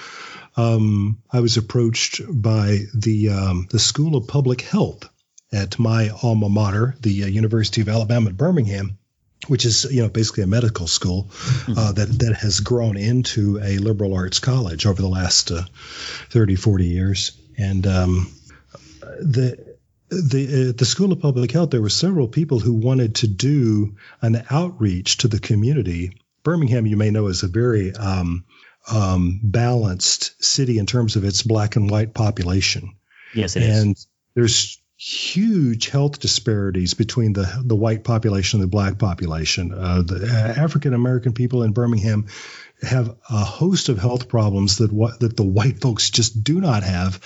[0.56, 5.10] Um, I was approached by the um, the School of Public Health
[5.52, 8.98] at my alma mater, the uh, University of Alabama at Birmingham,
[9.48, 11.78] which is you know basically a medical school mm-hmm.
[11.78, 15.64] uh, that that has grown into a liberal arts college over the last uh,
[16.30, 18.32] 30 40 years and um,
[19.02, 19.76] the
[20.10, 23.96] the uh, the School of Public Health there were several people who wanted to do
[24.22, 28.46] an outreach to the community Birmingham you may know is a very um,
[28.92, 32.96] um, balanced city in terms of its black and white population
[33.34, 34.08] yes it and is.
[34.36, 39.74] there's huge health disparities between the the white population and the black population.
[39.74, 42.28] Uh, the African American people in Birmingham
[42.82, 46.84] have a host of health problems that what that the white folks just do not
[46.84, 47.22] have,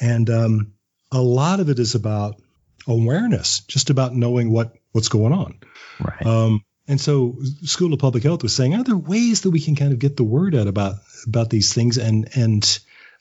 [0.00, 0.72] and um,
[1.12, 2.40] a lot of it is about
[2.88, 5.60] awareness, just about knowing what what's going on.
[6.00, 6.26] Right.
[6.26, 9.76] Um, and so, School of Public Health was saying, are there ways that we can
[9.76, 12.78] kind of get the word out about about these things and and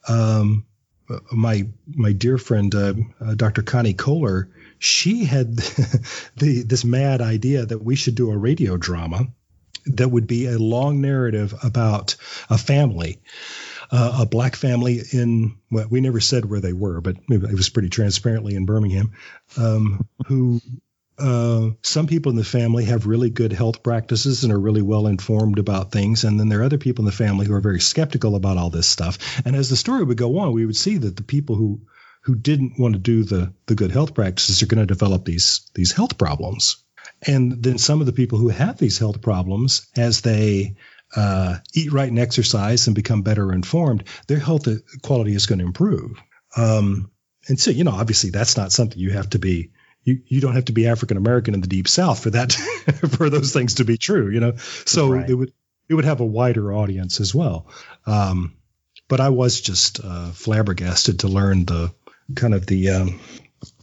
[0.10, 0.65] um,
[1.31, 3.62] my my dear friend uh, uh, Dr.
[3.62, 5.55] Connie Kohler, she had
[6.36, 9.27] the this mad idea that we should do a radio drama
[9.86, 12.17] that would be a long narrative about
[12.49, 13.21] a family,
[13.89, 17.69] uh, a black family in well, we never said where they were, but it was
[17.69, 19.13] pretty transparently in Birmingham,
[19.55, 20.60] um, who
[21.21, 25.07] uh, some people in the family have really good health practices and are really well
[25.07, 26.23] informed about things.
[26.23, 28.69] And then there are other people in the family who are very skeptical about all
[28.69, 29.17] this stuff.
[29.45, 31.81] And as the story would go on, we would see that the people who
[32.23, 35.69] who didn't want to do the the good health practices are going to develop these
[35.73, 36.84] these health problems.
[37.25, 40.75] And then some of the people who have these health problems, as they
[41.15, 44.67] uh, eat right and exercise and become better informed, their health
[45.03, 46.19] quality is going to improve.
[46.55, 47.12] Um,
[47.47, 49.71] and so, you know, obviously that's not something you have to be.
[50.04, 52.54] You, you don't have to be African American in the deep South for that
[53.18, 54.56] for those things to be true, you know.
[54.58, 55.30] So right.
[55.30, 55.54] it would
[55.90, 57.68] it would have a wider audience as well.
[58.06, 58.56] Um,
[59.08, 61.94] but I was just uh, flabbergasted to learn the
[62.36, 63.20] kind of the um,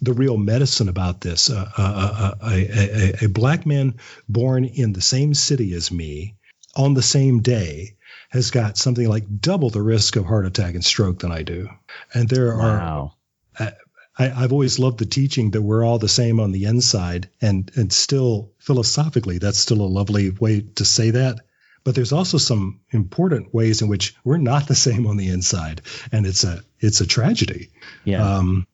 [0.00, 1.50] the real medicine about this.
[1.50, 3.94] Uh, uh, uh, uh a, a, a, black man
[4.28, 6.36] born in the same city as me
[6.74, 7.96] on the same day
[8.30, 11.68] has got something like double the risk of heart attack and stroke than I do.
[12.12, 13.12] And there wow.
[13.58, 13.72] are.
[14.18, 17.70] I, have always loved the teaching that we're all the same on the inside, and
[17.76, 21.40] and still philosophically, that's still a lovely way to say that.
[21.84, 25.82] But there's also some important ways in which we're not the same on the inside,
[26.10, 27.70] and it's a it's a tragedy.
[28.04, 28.36] Yeah.
[28.36, 28.66] Um,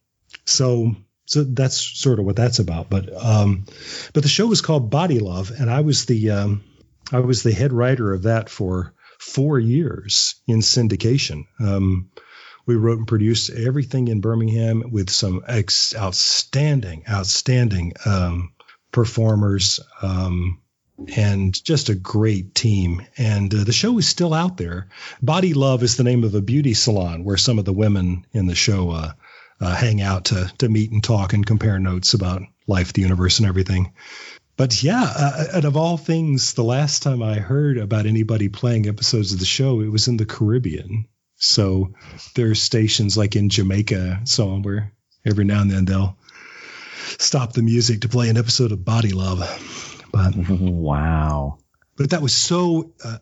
[0.47, 2.89] so so that's sort of what that's about.
[2.89, 3.67] But um,
[4.13, 6.65] but the show was called Body Love, and I was the um,
[7.13, 11.45] I was the head writer of that for four years in syndication.
[11.61, 12.11] Um,
[12.67, 18.53] we wrote and produced everything in Birmingham with some ex- outstanding, outstanding um,
[18.91, 20.61] performers um,
[21.17, 23.03] and just a great team.
[23.19, 24.89] And uh, the show is still out there.
[25.21, 28.47] Body Love is the name of a beauty salon where some of the women in
[28.47, 29.13] the show uh,
[29.61, 33.39] uh, hang out to to meet and talk and compare notes about life, the universe,
[33.39, 33.93] and everything.
[34.57, 38.87] But yeah, uh, and of all things, the last time I heard about anybody playing
[38.87, 41.09] episodes of the show, it was in the Caribbean.
[41.37, 41.93] So
[42.35, 44.93] there are stations like in Jamaica, so on, where
[45.25, 46.17] every now and then they'll
[47.19, 49.41] stop the music to play an episode of Body Love.
[50.13, 51.59] But wow
[51.97, 53.19] but that was so uh,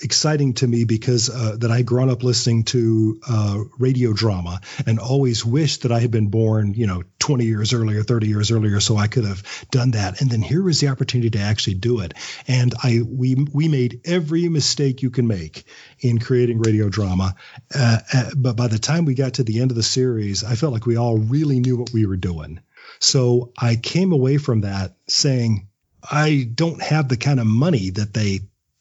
[0.00, 4.60] exciting to me because uh, that I had grown up listening to uh, radio drama
[4.86, 8.50] and always wished that I had been born, you know, 20 years earlier, 30 years
[8.50, 10.20] earlier, so I could have done that.
[10.20, 12.14] And then here was the opportunity to actually do it.
[12.48, 15.64] And I we we made every mistake you can make
[16.00, 17.34] in creating radio drama.
[17.74, 20.54] Uh, uh, but by the time we got to the end of the series, I
[20.54, 22.60] felt like we all really knew what we were doing.
[22.98, 25.68] So I came away from that saying
[26.10, 28.40] I don't have the kind of money that they,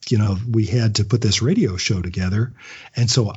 [0.10, 2.54] you know, we had to put this radio show together.
[2.96, 3.34] And so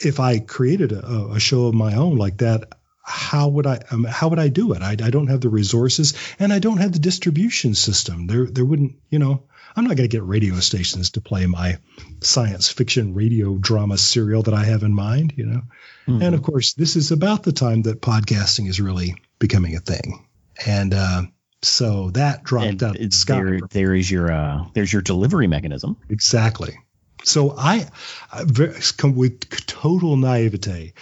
[0.00, 2.72] if I created a, a show of my own like that,
[3.04, 4.82] how would I um, how would I do it?
[4.82, 8.26] I, I don't have the resources and I don't have the distribution system.
[8.26, 9.42] There there wouldn't you know
[9.74, 11.78] I'm not going to get radio stations to play my
[12.20, 15.34] science fiction radio drama serial that I have in mind.
[15.36, 15.62] You know,
[16.06, 16.22] mm-hmm.
[16.22, 20.26] and of course this is about the time that podcasting is really becoming a thing.
[20.64, 21.22] And uh,
[21.62, 22.96] so that dropped and out.
[22.96, 25.96] It's there, there is your uh, there's your delivery mechanism.
[26.08, 26.78] Exactly.
[27.24, 27.88] So I,
[28.32, 30.94] I with total naivete,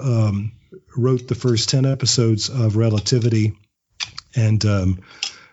[0.00, 0.52] um,
[0.96, 3.58] wrote the first ten episodes of Relativity,
[4.34, 5.00] and um,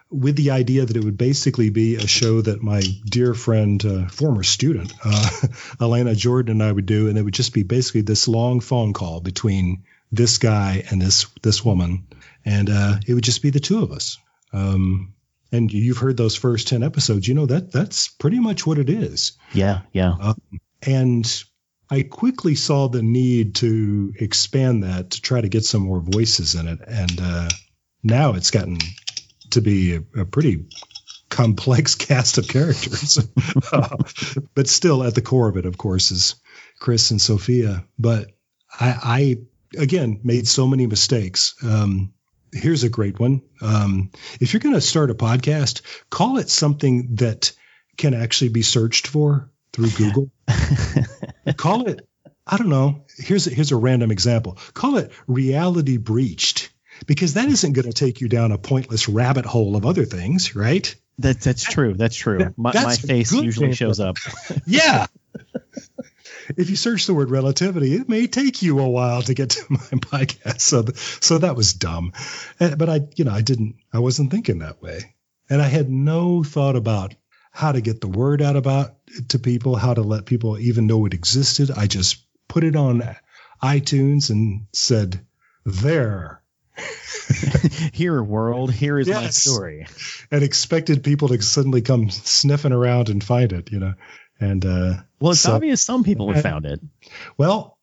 [0.09, 4.07] with the idea that it would basically be a show that my dear friend, uh,
[4.07, 5.29] former student, uh,
[5.81, 8.93] Elena Jordan, and I would do, and it would just be basically this long phone
[8.93, 12.07] call between this guy and this this woman,
[12.45, 14.19] and uh, it would just be the two of us.
[14.53, 15.13] Um,
[15.51, 18.89] and you've heard those first 10 episodes, you know, that that's pretty much what it
[18.89, 19.33] is.
[19.53, 19.81] Yeah.
[19.91, 20.15] Yeah.
[20.19, 20.41] Um,
[20.81, 21.43] and
[21.89, 26.55] I quickly saw the need to expand that to try to get some more voices
[26.55, 26.79] in it.
[26.87, 27.49] And uh,
[28.01, 28.79] now it's gotten
[29.51, 30.65] to be a, a pretty
[31.29, 33.19] complex cast of characters.
[33.71, 33.97] uh,
[34.55, 36.35] but still, at the core of it, of course, is
[36.79, 37.85] Chris and Sophia.
[37.99, 38.31] But
[38.79, 39.37] I, I
[39.77, 41.55] again, made so many mistakes.
[41.63, 42.13] Um,
[42.53, 43.41] here's a great one.
[43.61, 47.51] Um, if you're going to start a podcast, call it something that
[47.97, 50.31] can actually be searched for through Google.
[51.57, 52.07] call it,
[52.45, 53.05] I don't know.
[53.17, 54.57] Here's a, here's a random example.
[54.73, 56.69] Call it reality breached
[57.07, 60.55] because that isn't going to take you down a pointless rabbit hole of other things,
[60.55, 60.95] right?
[61.19, 61.93] That, that's true.
[61.93, 62.39] That's true.
[62.39, 64.17] That, my, my face usually shows up.
[64.65, 65.07] yeah
[66.57, 69.63] if you search the word relativity, it may take you a while to get to
[69.69, 70.61] my podcast.
[70.61, 70.85] So,
[71.21, 72.13] so that was dumb.
[72.59, 75.15] Eh, but I, you know, I didn't, I wasn't thinking that way.
[75.49, 77.15] And I had no thought about
[77.51, 78.95] how to get the word out about
[79.29, 81.69] to people, how to let people even know it existed.
[81.69, 83.03] I just put it on
[83.61, 85.25] iTunes and said,
[85.65, 86.41] there.
[87.93, 89.23] here, world, here is yes.
[89.23, 89.87] my story.
[90.31, 93.93] And expected people to suddenly come sniffing around and find it, you know.
[94.43, 96.81] And uh, well, it's so, obvious some people have found it.
[97.37, 97.77] Well,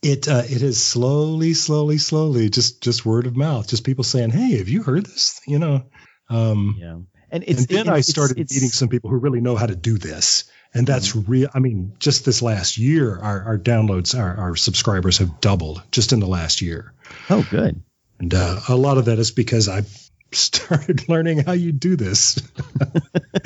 [0.00, 4.30] it uh, it is slowly, slowly, slowly, just just word of mouth, just people saying,
[4.30, 5.86] "Hey, have you heard this?" You know.
[6.30, 6.98] Um, yeah.
[7.30, 9.74] And, and then it, I started it's, meeting some people who really know how to
[9.74, 11.48] do this, And that's real.
[11.52, 16.12] I mean, just this last year, our, our downloads, our, our subscribers have doubled just
[16.12, 16.92] in the last year.
[17.28, 17.82] Oh, good.
[18.20, 19.82] And uh, a lot of that is because I
[20.30, 22.40] started learning how you do this.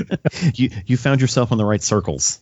[0.55, 2.41] you you found yourself in the right circles.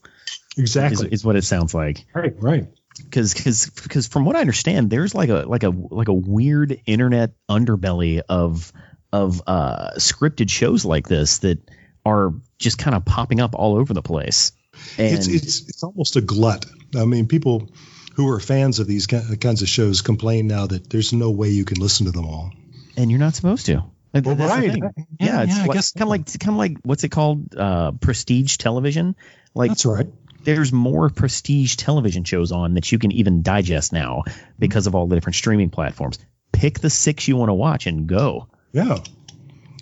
[0.56, 2.06] Exactly, is, is what it sounds like.
[2.14, 2.66] Right, right.
[2.96, 6.80] Because because because from what I understand, there's like a like a like a weird
[6.86, 8.72] internet underbelly of
[9.12, 11.58] of uh, scripted shows like this that
[12.04, 14.52] are just kind of popping up all over the place.
[14.98, 16.64] And it's it's it's almost a glut.
[16.96, 17.68] I mean, people
[18.14, 21.66] who are fans of these kinds of shows complain now that there's no way you
[21.66, 22.50] can listen to them all.
[22.96, 23.84] And you're not supposed to.
[24.14, 24.74] Well, right.
[24.74, 24.88] Yeah,
[25.20, 27.54] yeah, it's yeah, like, guess kind of like kind of like what's it called?
[27.54, 29.16] Uh, prestige television.
[29.54, 30.06] Like that's right.
[30.46, 34.22] There's more prestige television shows on that you can even digest now
[34.60, 36.20] because of all the different streaming platforms.
[36.52, 38.46] Pick the six you want to watch and go.
[38.72, 38.98] Yeah.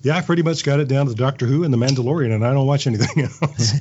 [0.03, 2.55] Yeah, I pretty much got it down to Doctor Who and The Mandalorian, and I
[2.55, 3.75] don't watch anything else.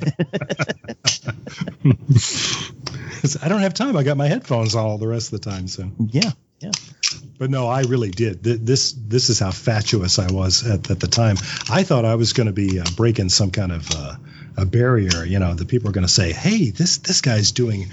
[3.42, 3.96] I don't have time.
[3.96, 5.68] I got my headphones all the rest of the time.
[5.68, 6.72] So yeah, yeah.
[7.38, 8.42] But no, I really did.
[8.42, 11.36] This this is how fatuous I was at, at the time.
[11.70, 14.16] I thought I was going to be uh, breaking some kind of uh,
[14.56, 15.24] a barrier.
[15.24, 17.90] You know, the people are going to say, "Hey, this this guy's doing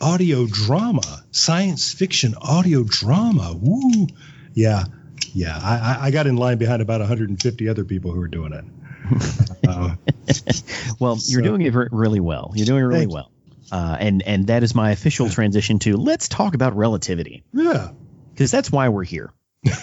[0.00, 4.06] audio drama, science fiction audio drama." Woo!
[4.54, 4.84] Yeah,
[5.32, 5.58] yeah.
[5.60, 8.64] I, I got in line behind about 150 other people who were doing it.
[9.68, 9.96] uh,
[10.98, 12.52] well, you're doing it really well.
[12.54, 13.30] You're doing it really well.
[13.72, 17.44] Uh, and and that is my official transition to let's talk about relativity.
[17.52, 17.90] Yeah
[18.34, 19.32] because that's why we're here.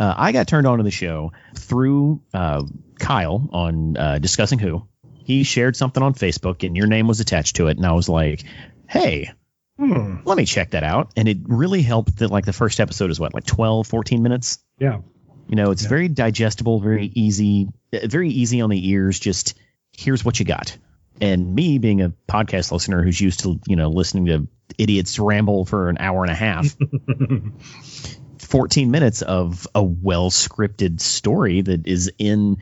[0.00, 2.62] uh, I got turned on to the show through uh,
[2.98, 4.86] Kyle on uh, Discussing Who.
[5.24, 7.76] He shared something on Facebook and your name was attached to it.
[7.76, 8.44] And I was like,
[8.88, 9.30] hey,
[9.78, 10.16] hmm.
[10.24, 11.12] let me check that out.
[11.16, 14.58] And it really helped that, like, the first episode is what, like 12, 14 minutes?
[14.78, 15.00] Yeah.
[15.48, 15.88] You know, it's yeah.
[15.88, 19.18] very digestible, very easy, very easy on the ears.
[19.18, 19.54] Just
[19.92, 20.76] here's what you got.
[21.20, 25.64] And me being a podcast listener who's used to, you know, listening to idiots ramble
[25.64, 26.74] for an hour and a half.
[28.38, 32.58] 14 minutes of a well scripted story that is in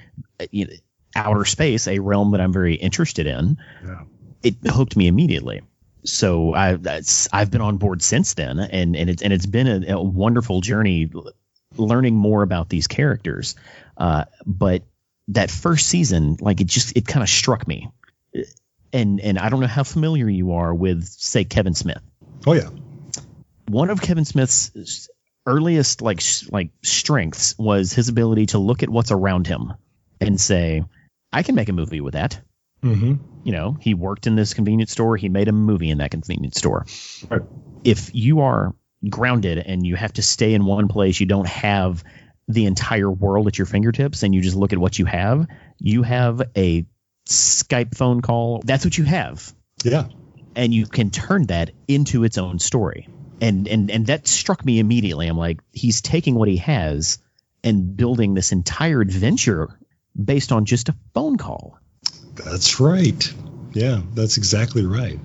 [0.51, 0.73] you know,
[1.15, 3.59] outer space, a realm that I'm very interested in.
[3.85, 4.03] Yeah.
[4.43, 5.63] It hooked me immediately.
[6.05, 6.79] So I,
[7.33, 10.63] I've been on board since then, and and it's and it's been a, a wonderful
[10.63, 11.11] journey,
[11.77, 13.55] learning more about these characters.
[13.99, 14.83] Uh, but
[15.29, 17.91] that first season, like it just it kind of struck me
[18.93, 22.03] and and I don't know how familiar you are with say Kevin Smith.
[22.47, 22.69] Oh yeah.
[23.69, 25.09] One of Kevin Smith's
[25.47, 29.75] earliest like like strengths was his ability to look at what's around him
[30.21, 30.85] and say,
[31.33, 32.41] I can make a movie with that.
[32.83, 33.15] Mm-hmm.
[33.45, 35.17] You know, he worked in this convenience store.
[35.17, 36.87] He made a movie in that convenience store.
[37.29, 37.43] Right.
[37.85, 38.75] If you are
[39.09, 42.05] grounded and you have to stay in one place, you don't have
[42.49, 45.47] the entire world at your fingertips, and you just look at what you have.
[45.79, 46.85] You have a
[47.29, 48.61] Skype phone call.
[48.65, 49.55] That's what you have.
[49.85, 50.09] Yeah.
[50.57, 53.09] And you can turn that into its own story.
[53.41, 55.29] And and and that struck me immediately.
[55.29, 57.19] I'm like, he's taking what he has
[57.63, 59.79] and building this entire adventure
[60.25, 61.79] based on just a phone call.
[62.35, 63.33] That's right.
[63.73, 65.19] Yeah, that's exactly right.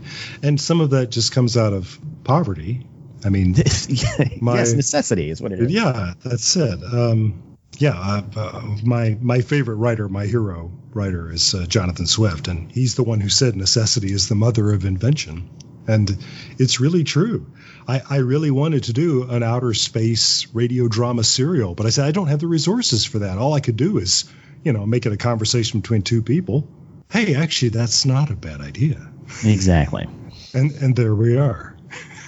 [0.43, 2.85] And some of that just comes out of poverty.
[3.23, 3.51] I mean,
[4.41, 5.71] my, yes, necessity is what it is.
[5.71, 6.83] Yeah, that's it.
[6.83, 12.47] Um, yeah, uh, uh, my my favorite writer, my hero writer, is uh, Jonathan Swift,
[12.47, 15.49] and he's the one who said necessity is the mother of invention,
[15.87, 16.17] and
[16.57, 17.47] it's really true.
[17.87, 22.05] I, I really wanted to do an outer space radio drama serial, but I said
[22.05, 23.37] I don't have the resources for that.
[23.37, 24.25] All I could do is,
[24.65, 26.67] you know, make it a conversation between two people.
[27.09, 29.09] Hey, actually, that's not a bad idea.
[29.45, 30.07] Exactly.
[30.53, 31.77] and and there we are.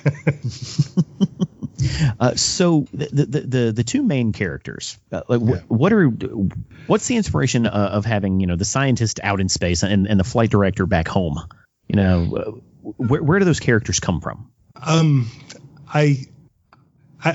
[2.20, 5.62] Uh, so the, the, the the two main characters, uh, like yeah.
[5.68, 6.08] what are
[6.88, 10.20] what's the inspiration uh, of having you know the scientist out in space and, and
[10.20, 11.40] the flight director back home?
[11.88, 14.50] You know, uh, where where do those characters come from?
[14.82, 15.30] Um,
[15.88, 16.26] I,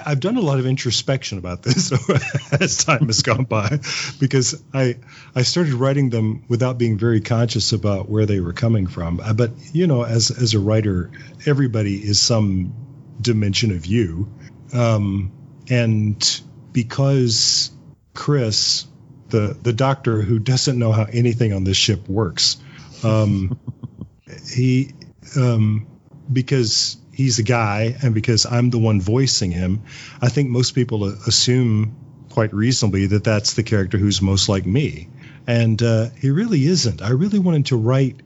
[0.00, 1.92] I have done a lot of introspection about this
[2.61, 3.81] as time has gone by,
[4.18, 4.96] because I
[5.35, 9.20] I started writing them without being very conscious about where they were coming from.
[9.20, 11.11] Uh, but you know, as as a writer,
[11.46, 12.74] everybody is some
[13.20, 14.33] dimension of you.
[14.72, 15.33] Um,
[15.68, 16.40] and
[16.72, 17.70] because
[18.14, 18.87] Chris,
[19.28, 22.57] the the doctor who doesn't know how anything on this ship works,
[23.05, 23.59] um,
[24.55, 24.93] he
[25.36, 25.86] um,
[26.32, 29.82] because he's a guy and because I'm the one voicing him,
[30.20, 31.94] I think most people assume
[32.30, 35.08] quite reasonably that that's the character who's most like me.
[35.46, 37.02] And uh, he really isn't.
[37.02, 38.16] I really wanted to write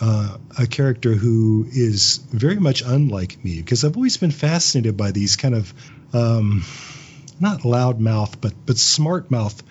[0.00, 5.10] uh, a character who is very much unlike me because I've always been fascinated by
[5.10, 5.72] these kind of
[6.12, 6.64] um,
[7.40, 9.62] not loudmouth, but but smart mouth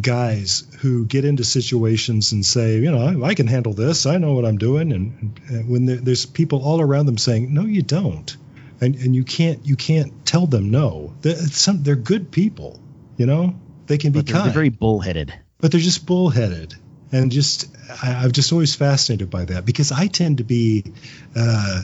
[0.00, 4.06] guys who get into situations and say, you know, I can handle this.
[4.06, 4.92] I know what I'm doing.
[4.92, 8.36] And, and when there, there's people all around them saying, no, you don't,
[8.80, 11.12] and and you can't you can't tell them no.
[11.20, 12.80] They're, some, they're good people,
[13.16, 13.54] you know.
[13.86, 15.32] They can be But they're, kind, they're very bullheaded.
[15.58, 16.74] but they're just bullheaded.
[17.14, 17.68] And just,
[18.02, 20.94] I, I'm just always fascinated by that because I tend to be
[21.36, 21.82] uh,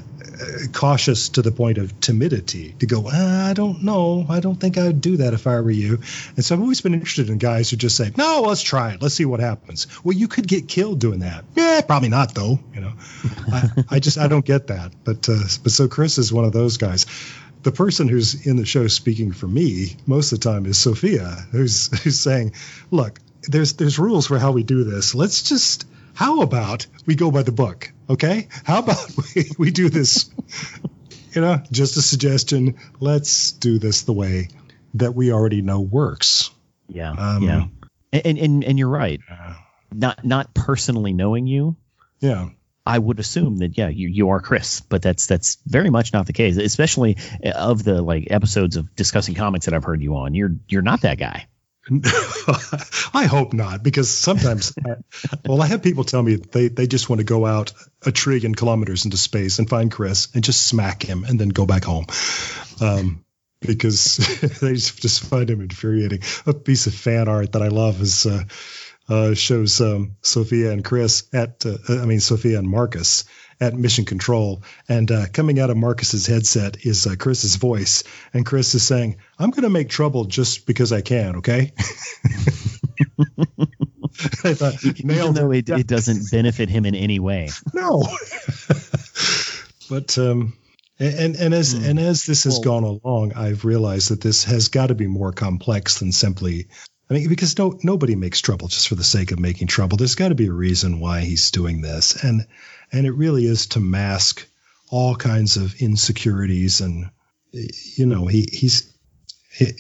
[0.73, 4.27] cautious to the point of timidity to go, ah, I don't know.
[4.29, 6.01] I don't think I'd do that if I were you.
[6.37, 9.03] And so I've always been interested in guys who just say, no, let's try it.
[9.03, 9.87] Let's see what happens.
[10.05, 11.45] Well, you could get killed doing that.
[11.55, 12.59] Yeah, probably not though.
[12.75, 12.93] You know,
[13.53, 14.93] I, I just, I don't get that.
[15.05, 17.07] But, uh, but so Chris is one of those guys.
[17.63, 21.47] The person who's in the show speaking for me most of the time is Sophia,
[21.51, 22.53] who's, who's saying,
[22.91, 25.15] look, there's, there's rules for how we do this.
[25.15, 27.93] Let's just, how about we go by the book?
[28.09, 28.49] Okay.
[28.65, 30.31] How about we, we do this
[31.33, 32.77] you know, just a suggestion.
[33.01, 34.49] Let's do this the way
[34.95, 36.51] that we already know works.
[36.89, 37.65] Yeah, Um, yeah.
[38.13, 39.21] And, and and you're right.
[39.93, 41.77] Not not personally knowing you,
[42.21, 42.49] Yeah.
[42.87, 46.27] I would assume that yeah, you, you are Chris, but that's that's very much not
[46.27, 46.57] the case.
[46.57, 50.35] Especially uh, of the like episodes of discussing comics that I've heard you on.
[50.35, 51.47] You're you're not that guy.
[53.15, 54.75] I hope not, because sometimes,
[55.47, 57.73] well, I have people tell me they, they just want to go out
[58.05, 61.67] a trillion kilometers into space and find Chris and just smack him and then go
[61.67, 62.07] back home.
[62.81, 63.25] Um,
[63.61, 64.17] because
[64.61, 66.21] they just, just find him infuriating.
[66.47, 68.45] A piece of fan art that I love is uh,
[69.09, 73.25] uh, shows um, Sophia and Chris at, uh, I mean, Sophia and Marcus
[73.61, 74.63] at Mission Control.
[74.89, 78.05] And uh, coming out of Marcus's headset is uh, Chris's voice.
[78.33, 81.73] And Chris is saying, I'm going to make trouble just because I can, okay?
[84.45, 85.69] I thought, Even though it.
[85.69, 87.51] it, doesn't benefit him in any way.
[87.73, 88.03] No.
[89.91, 90.55] but um
[90.99, 91.85] and and as Hmm.
[91.85, 95.07] and as this has Well- gone along, I've realized that this has got to be
[95.07, 96.69] more complex than simply
[97.11, 99.97] I mean, because no nobody makes trouble just for the sake of making trouble.
[99.97, 102.23] There's got to be a reason why he's doing this.
[102.23, 102.47] And
[102.93, 104.47] and it really is to mask
[104.91, 107.11] all kinds of insecurities and
[107.53, 108.93] you know, he he's
[109.51, 109.73] he,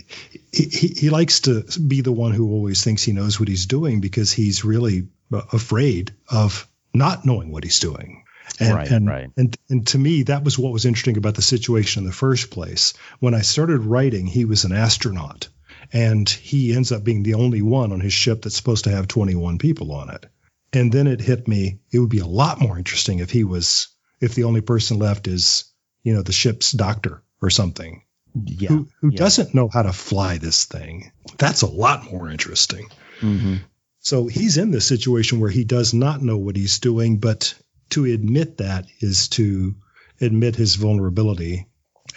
[0.52, 4.00] he, he likes to be the one who always thinks he knows what he's doing
[4.00, 8.24] because he's really afraid of not knowing what he's doing.
[8.59, 9.30] And, Right, and, right.
[9.36, 12.50] And, and to me, that was what was interesting about the situation in the first
[12.50, 12.94] place.
[13.20, 15.48] When I started writing, he was an astronaut
[15.92, 19.06] and he ends up being the only one on his ship that's supposed to have
[19.06, 20.26] 21 people on it.
[20.72, 23.88] And then it hit me, it would be a lot more interesting if he was,
[24.20, 25.64] if the only person left is,
[26.02, 28.02] you know, the ship's doctor or something
[28.34, 28.68] Yeah.
[28.68, 29.18] who, who yeah.
[29.18, 31.10] doesn't know how to fly this thing.
[31.38, 32.88] That's a lot more interesting.
[33.20, 33.56] hmm
[34.00, 37.54] So he's in this situation where he does not know what he's doing, but
[37.90, 39.74] to admit that is to
[40.20, 41.66] admit his vulnerability.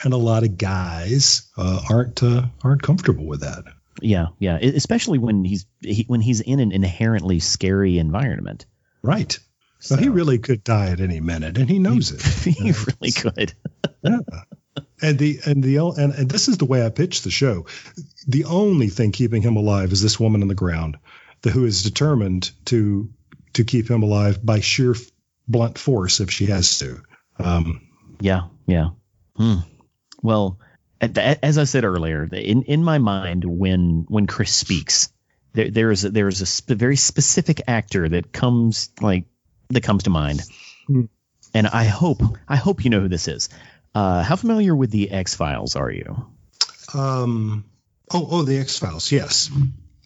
[0.04, 3.64] And a lot of guys uh, aren't uh, aren't comfortable with that.
[4.02, 4.58] Yeah, yeah.
[4.58, 8.66] Especially when he's he, when he's in an inherently scary environment.
[9.02, 9.38] Right.
[9.80, 12.12] So, he really could die at any minute, and he knows
[12.46, 12.54] it.
[12.56, 13.54] he really could.
[14.04, 14.20] Yeah.
[15.02, 17.66] And the and the and, and this is the way I pitch the show.
[18.28, 20.98] The only thing keeping him alive is this woman on the ground,
[21.42, 23.10] the, who is determined to
[23.54, 24.96] to keep him alive by sheer
[25.48, 27.02] blunt force if she has to.
[27.38, 27.88] Um,
[28.22, 28.90] Yeah, yeah.
[29.36, 29.56] Hmm.
[30.24, 30.60] Well,
[31.02, 35.12] as I said earlier, in in my mind, when when Chris speaks,
[35.54, 39.26] there there is a, there is a sp- very specific actor that comes like
[39.70, 40.42] that comes to mind,
[40.88, 41.06] Hmm.
[41.54, 43.50] and I hope I hope you know who this is.
[43.96, 46.26] Uh, how familiar with the X Files are you?
[46.94, 47.66] um,
[48.14, 49.12] oh, oh, the X Files.
[49.12, 49.50] Yes,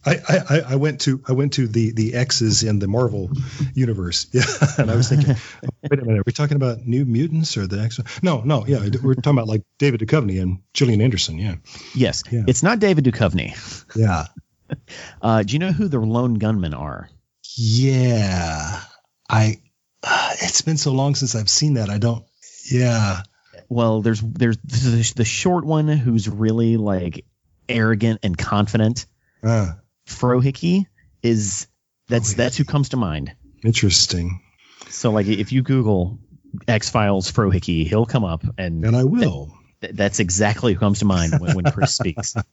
[0.05, 0.17] I,
[0.49, 3.31] I, I- went to I went to the the X's in the Marvel
[3.73, 4.27] universe.
[4.33, 4.43] Yeah,
[4.77, 7.65] and I was thinking, oh, wait a minute, are we talking about New Mutants or
[7.67, 7.99] the X?
[8.21, 11.37] No, no, yeah, we're talking about like David Duchovny and Gillian Anderson.
[11.39, 11.55] Yeah,
[11.95, 12.43] Yes, Yeah.
[12.47, 13.55] it's not David Duchovny.
[13.95, 14.25] yeah,
[15.21, 17.09] Uh, do you know who the lone gunmen are?
[17.57, 18.81] yeah.
[19.29, 19.57] I.
[20.03, 21.89] Uh, it's been so long since I've seen that.
[21.89, 22.23] I don't.
[22.71, 23.21] Yeah.
[23.69, 27.25] Well, there's there's the, the short one who's really like
[27.67, 29.07] arrogant and confident.
[29.43, 29.73] Uh,
[30.07, 30.85] Frohike
[31.23, 31.67] is
[32.07, 32.37] that's Frohike.
[32.37, 33.35] that's who comes to mind.
[33.63, 34.41] interesting.
[34.89, 36.19] So like if you Google
[36.67, 39.53] X Files Frohike, he'll come up, and And I will.
[39.81, 42.35] th- that's exactly who comes to mind when, when Chris speaks.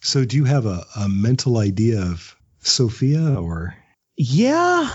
[0.00, 3.74] So, do you have a, a mental idea of Sophia or?
[4.18, 4.90] Yeah,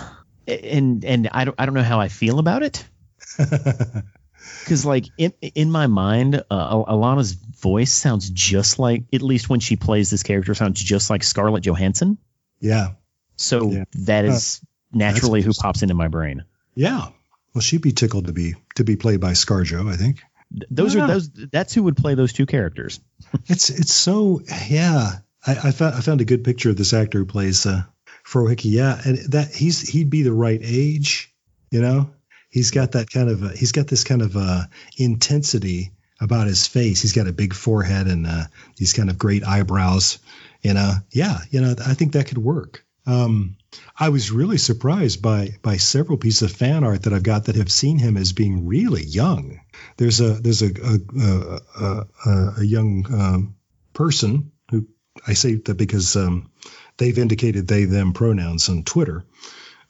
[0.48, 2.86] and and I don't I don't know how I feel about it
[3.38, 9.60] because like in in my mind, uh, Alana's voice sounds just like at least when
[9.60, 12.18] she plays this character sounds just like Scarlett Johansson.
[12.60, 12.90] yeah.
[13.36, 13.84] So Yeah.
[14.06, 14.60] that is
[14.92, 16.44] naturally who pops into my brain.
[16.76, 17.08] Yeah.
[17.54, 20.22] Well, she'd be tickled to be to be played by ScarJo, I think.
[20.70, 21.04] Those Yeah.
[21.04, 21.30] are those.
[21.30, 23.00] That's who would play those two characters.
[23.48, 25.20] It's it's so yeah.
[25.48, 27.84] I, I found I found a good picture of this actor who plays uh,
[28.26, 28.66] Frohike.
[28.66, 31.34] Yeah, and that he's he'd be the right age.
[31.72, 32.10] You know,
[32.50, 34.64] he's got that kind of uh, he's got this kind of uh,
[34.98, 37.02] intensity about his face.
[37.02, 38.44] He's got a big forehead and uh,
[38.78, 40.20] these kind of great eyebrows.
[40.62, 42.84] You know, yeah, you know, I think that could work.
[43.06, 43.56] Um,
[43.98, 47.56] I was really surprised by by several pieces of fan art that I've got that
[47.56, 49.62] have seen him as being really young.
[49.98, 53.56] There's a there's a a, a, a, a- young um,
[53.94, 54.88] person who
[55.26, 56.52] I say that because um,
[56.98, 59.24] they've indicated they them pronouns on Twitter,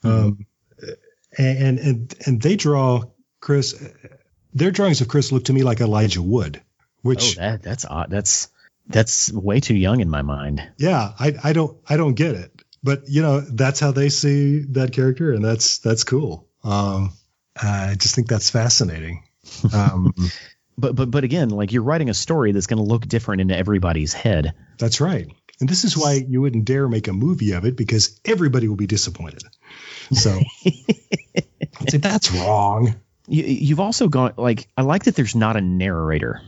[0.04, 0.46] um,
[1.38, 3.04] and and and they draw
[3.42, 3.76] Chris.
[4.54, 6.62] Their drawings of Chris look to me like Elijah Wood,
[7.02, 8.10] which oh, that that's odd.
[8.10, 8.50] That's
[8.88, 10.68] that's way too young in my mind.
[10.78, 14.60] yeah, I I don't I don't get it, but you know that's how they see
[14.72, 16.48] that character, and that's that's cool.
[16.64, 17.14] Um,
[17.62, 19.24] I just think that's fascinating.
[19.74, 20.14] Um,
[20.78, 23.52] But but but again, like you're writing a story that's going to look different in
[23.52, 24.54] everybody's head.
[24.78, 25.28] That's right.
[25.60, 28.78] And this is why you wouldn't dare make a movie of it because everybody will
[28.78, 29.44] be disappointed.
[30.14, 32.96] So I'd say that's wrong.
[33.30, 36.42] You, you've also gone like I like that there's not a narrator.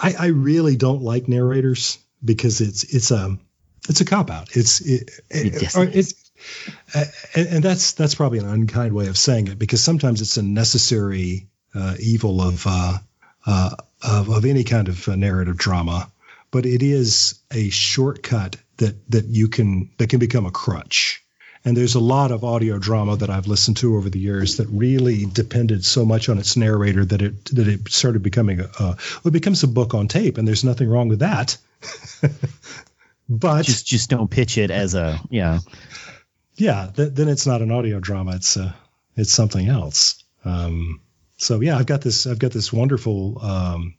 [0.00, 3.38] I, I really don't like narrators because it's it's a
[3.88, 4.56] it's a cop out.
[4.56, 5.76] It's it, it, Yes.
[5.76, 6.14] it's
[6.94, 10.36] uh, and, and that's that's probably an unkind way of saying it because sometimes it's
[10.36, 12.98] a necessary uh, evil of, uh,
[13.46, 16.10] uh, of of any kind of uh, narrative drama,
[16.50, 21.24] but it is a shortcut that that you can that can become a crutch.
[21.66, 24.68] And there's a lot of audio drama that I've listened to over the years that
[24.68, 29.32] really depended so much on its narrator that it that it started becoming a, it
[29.32, 31.58] becomes a book on tape, and there's nothing wrong with that.
[33.28, 35.58] but Just just don't pitch it as a yeah.
[36.54, 38.36] yeah, th- then it's not an audio drama.
[38.36, 38.72] It's uh,
[39.16, 40.22] it's something else.
[40.44, 41.00] Um,
[41.36, 42.28] so yeah, I've got this.
[42.28, 43.94] I've got this wonderful um,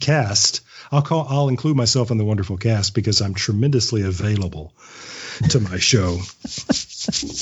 [0.00, 0.60] cast.
[0.92, 1.26] I'll call.
[1.30, 4.74] I'll include myself in the wonderful cast because I'm tremendously available
[5.50, 6.18] to my show.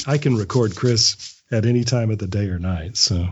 [0.07, 2.97] I can record Chris at any time of the day or night.
[2.97, 3.29] So,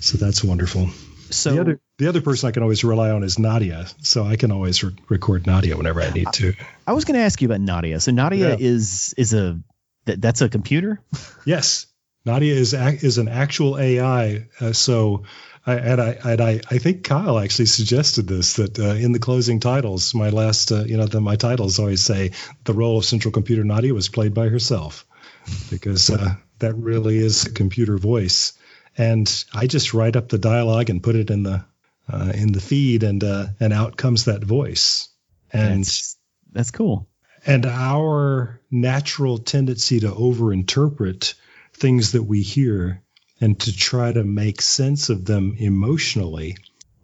[0.00, 0.90] so that's wonderful.
[1.30, 3.86] So the other the other person I can always rely on is Nadia.
[4.02, 6.54] So I can always re- record Nadia whenever I need to.
[6.86, 7.98] I was going to ask you about Nadia.
[8.00, 8.56] So Nadia Yeah.
[8.58, 9.58] is is a
[10.06, 11.00] that, that's a computer.
[11.44, 11.86] Yes,
[12.24, 14.48] Nadia is is an actual AI.
[14.60, 15.24] Uh, so,
[15.66, 19.18] I, and I and I, I think Kyle actually suggested this that uh, in the
[19.18, 22.32] closing titles, my last uh, you know the, my titles always say
[22.64, 25.06] the role of Central Computer Nadia was played by herself
[25.70, 28.54] because uh, that really is a computer voice,
[28.96, 31.64] and I just write up the dialogue and put it in the
[32.10, 35.08] uh, in the feed, and uh, and out comes that voice,
[35.52, 36.16] and That's,
[36.52, 37.08] that's cool.
[37.46, 41.34] and our natural tendency to overinterpret
[41.74, 43.02] things that we hear
[43.40, 46.56] and to try to make sense of them emotionally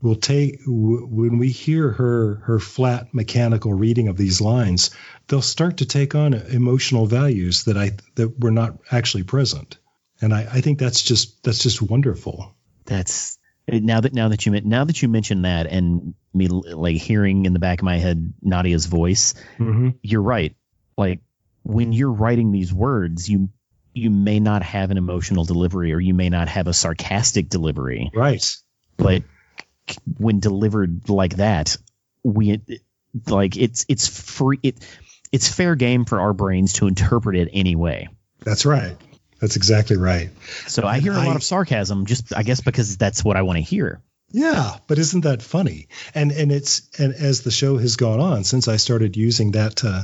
[0.02, 4.90] will take w- when we hear her her flat mechanical reading of these lines
[5.28, 9.78] they'll start to take on emotional values that i that were not actually present
[10.20, 12.54] and i i think that's just that's just wonderful
[12.86, 17.46] That's now that now that you now that you mention that and me like hearing
[17.46, 19.90] in the back of my head Nadia's voice, mm-hmm.
[20.02, 20.56] you're right.
[20.96, 21.20] Like
[21.62, 23.50] when you're writing these words, you
[23.94, 28.10] you may not have an emotional delivery or you may not have a sarcastic delivery,
[28.14, 28.44] right
[28.96, 29.22] but
[30.18, 31.76] when delivered like that,
[32.22, 32.60] we
[33.26, 34.76] like it's it's free it
[35.32, 38.08] it's fair game for our brains to interpret it anyway.
[38.44, 38.96] that's right
[39.40, 40.30] that's exactly right
[40.66, 43.42] So I hear a I- lot of sarcasm just I guess because that's what I
[43.42, 44.02] want to hear.
[44.32, 45.88] Yeah, but isn't that funny?
[46.14, 49.84] And and it's and as the show has gone on since I started using that
[49.84, 50.02] uh,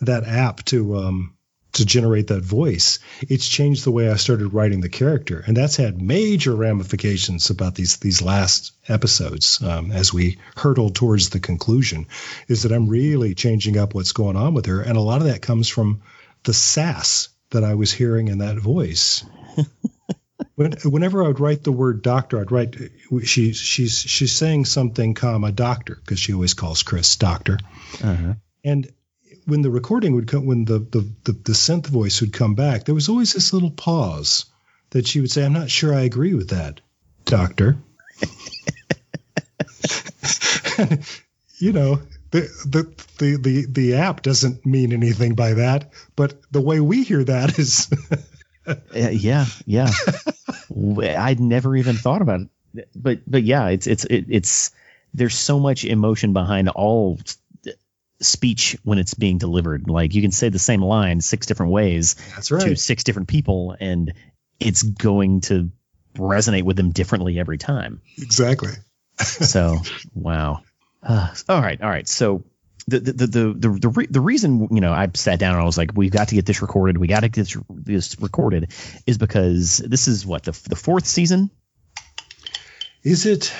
[0.00, 1.34] that app to um,
[1.78, 5.76] to generate that voice, it's changed the way I started writing the character, and that's
[5.76, 12.06] had major ramifications about these these last episodes um, as we hurtle towards the conclusion.
[12.46, 15.26] Is that I'm really changing up what's going on with her, and a lot of
[15.26, 16.02] that comes from
[16.44, 19.24] the sass that I was hearing in that voice.
[20.54, 22.74] When, whenever I would write the word doctor, I'd write
[23.22, 27.58] she she's she's saying something, comma doctor, because she always calls Chris doctor.
[28.02, 28.34] Uh-huh.
[28.64, 28.92] And
[29.48, 32.84] when the recording would come, when the, the the the synth voice would come back,
[32.84, 34.44] there was always this little pause
[34.90, 36.82] that she would say, "I'm not sure I agree with that,
[37.24, 37.78] doctor."
[41.58, 46.60] you know, the, the the the the app doesn't mean anything by that, but the
[46.60, 47.90] way we hear that is.
[48.66, 49.90] Uh, yeah, yeah.
[51.18, 52.40] I'd never even thought about
[52.74, 54.72] it, but but yeah, it's it's it, it's
[55.14, 57.18] there's so much emotion behind all
[58.20, 59.88] speech when it's being delivered.
[59.88, 63.76] Like you can say the same line six different ways That's to six different people,
[63.78, 64.12] and
[64.60, 65.70] it's going to
[66.16, 68.00] resonate with them differently every time.
[68.18, 68.72] Exactly.
[69.18, 69.78] so
[70.14, 70.62] wow.
[71.02, 72.08] Uh, all right, all right.
[72.08, 72.44] So
[72.86, 75.64] the the the the the, re- the reason you know I sat down and I
[75.64, 76.98] was like, we've got to get this recorded.
[76.98, 78.72] We got to get this, this recorded
[79.06, 81.50] is because this is what the the fourth season.
[83.04, 83.52] Is it?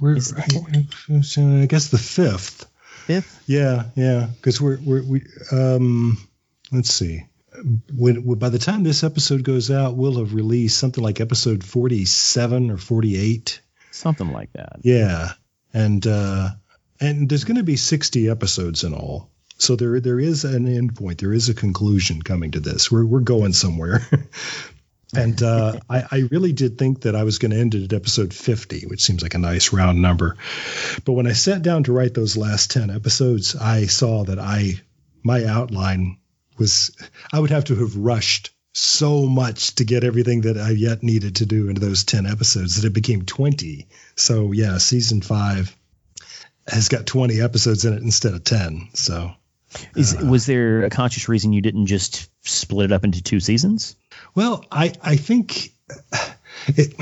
[0.00, 2.69] We're, Is I guess the fifth.
[3.10, 3.42] Fifth.
[3.46, 4.28] Yeah, yeah.
[4.36, 6.18] Because we're, we're we um,
[6.70, 7.26] let's see.
[7.92, 12.70] When, by the time this episode goes out, we'll have released something like episode forty-seven
[12.70, 13.60] or forty-eight.
[13.90, 14.78] Something like that.
[14.82, 15.32] Yeah,
[15.74, 16.50] and uh,
[17.00, 19.30] and there's going to be sixty episodes in all.
[19.58, 21.18] So there there is an end point.
[21.18, 22.90] There is a conclusion coming to this.
[22.90, 24.06] We're we're going somewhere.
[25.14, 27.92] and uh, I, I really did think that I was going to end it at
[27.92, 30.36] episode 50, which seems like a nice round number.
[31.04, 34.80] But when I sat down to write those last 10 episodes, I saw that I
[35.22, 36.18] my outline
[36.58, 36.96] was
[37.32, 41.36] I would have to have rushed so much to get everything that I yet needed
[41.36, 43.88] to do into those 10 episodes that it became 20.
[44.14, 45.76] So yeah, season 5
[46.68, 48.90] has got 20 episodes in it instead of 10.
[48.94, 49.32] So
[49.96, 53.96] Is, was there a conscious reason you didn't just split it up into two seasons?
[54.34, 55.72] Well, I I think
[56.76, 56.94] it,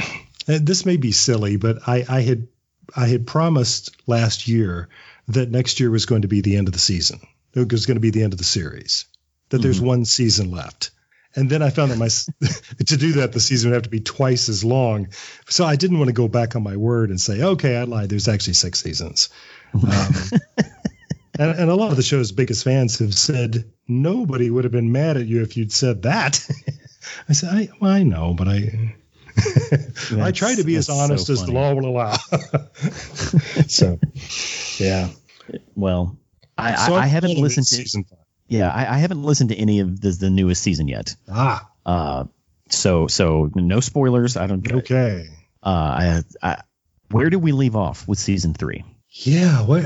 [0.47, 2.49] this may be silly, but I, I had
[2.95, 4.89] I had promised last year
[5.29, 7.20] that next year was going to be the end of the season.
[7.55, 9.07] It was going to be the end of the series.
[9.51, 10.91] That there's one season left.
[11.35, 12.09] And then I found that my
[12.87, 15.09] to do that the season would have to be twice as long.
[15.49, 18.09] So I didn't want to go back on my word and say, okay, I lied.
[18.09, 19.29] There's actually six seasons.
[19.74, 19.83] Um,
[21.39, 24.93] and, and a lot of the show's biggest fans have said nobody would have been
[24.93, 26.47] mad at you if you'd said that.
[27.29, 28.95] I said, I, well, I know, but I,
[30.21, 32.17] I try to be as honest so as the law will allow.
[33.69, 33.99] so,
[34.79, 35.09] yeah.
[35.75, 36.17] Well,
[36.57, 38.19] I, So I, I haven't listened to season five.
[38.49, 41.15] yeah I, I haven't listened to any of the, the newest season yet.
[41.31, 42.25] Ah, Uh,
[42.71, 44.37] so so no spoilers.
[44.37, 44.71] I don't.
[44.71, 45.29] okay.
[45.63, 46.63] Uh, I, I
[47.11, 48.85] where do we leave off with season three?
[49.11, 49.63] Yeah.
[49.63, 49.85] What?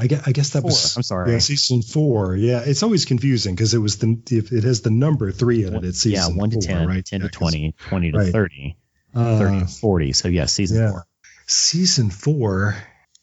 [0.00, 0.96] I guess, I guess that Four, was.
[0.96, 1.32] I'm sorry.
[1.32, 2.34] Yeah, season four.
[2.34, 4.18] Yeah, it's always confusing because it was the
[4.50, 5.84] it has the number three in it.
[5.84, 7.04] It's season yeah, one to 10, right?
[7.04, 8.32] 10 Yeah, to 'cause, 20, 20 to right.
[8.32, 8.76] 30,
[9.14, 10.12] uh, 30 to 40.
[10.14, 10.90] So yeah, season yeah.
[10.90, 11.06] four.
[11.46, 12.76] season four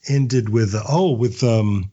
[0.07, 1.91] ended with oh with um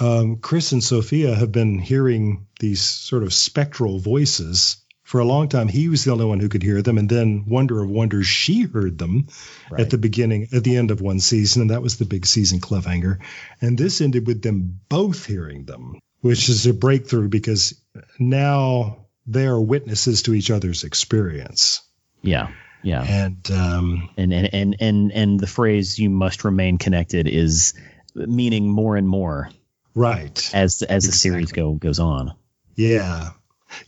[0.00, 5.48] um chris and sophia have been hearing these sort of spectral voices for a long
[5.48, 8.26] time he was the only one who could hear them and then wonder of wonders
[8.26, 9.28] she heard them
[9.70, 9.80] Right.
[9.82, 12.60] at the beginning at the end of one season and that was the big season
[12.60, 13.18] cliffhanger
[13.60, 17.74] and this ended with them both hearing them which is a breakthrough because
[18.18, 21.82] now they are witnesses to each other's experience
[22.22, 22.48] Yeah,
[22.82, 23.02] yeah.
[23.02, 27.74] and um And and and and and the phrase "you must remain connected" is
[28.14, 29.50] meaning more and more
[29.94, 32.32] right as as the series go goes on.
[32.76, 33.30] Yeah.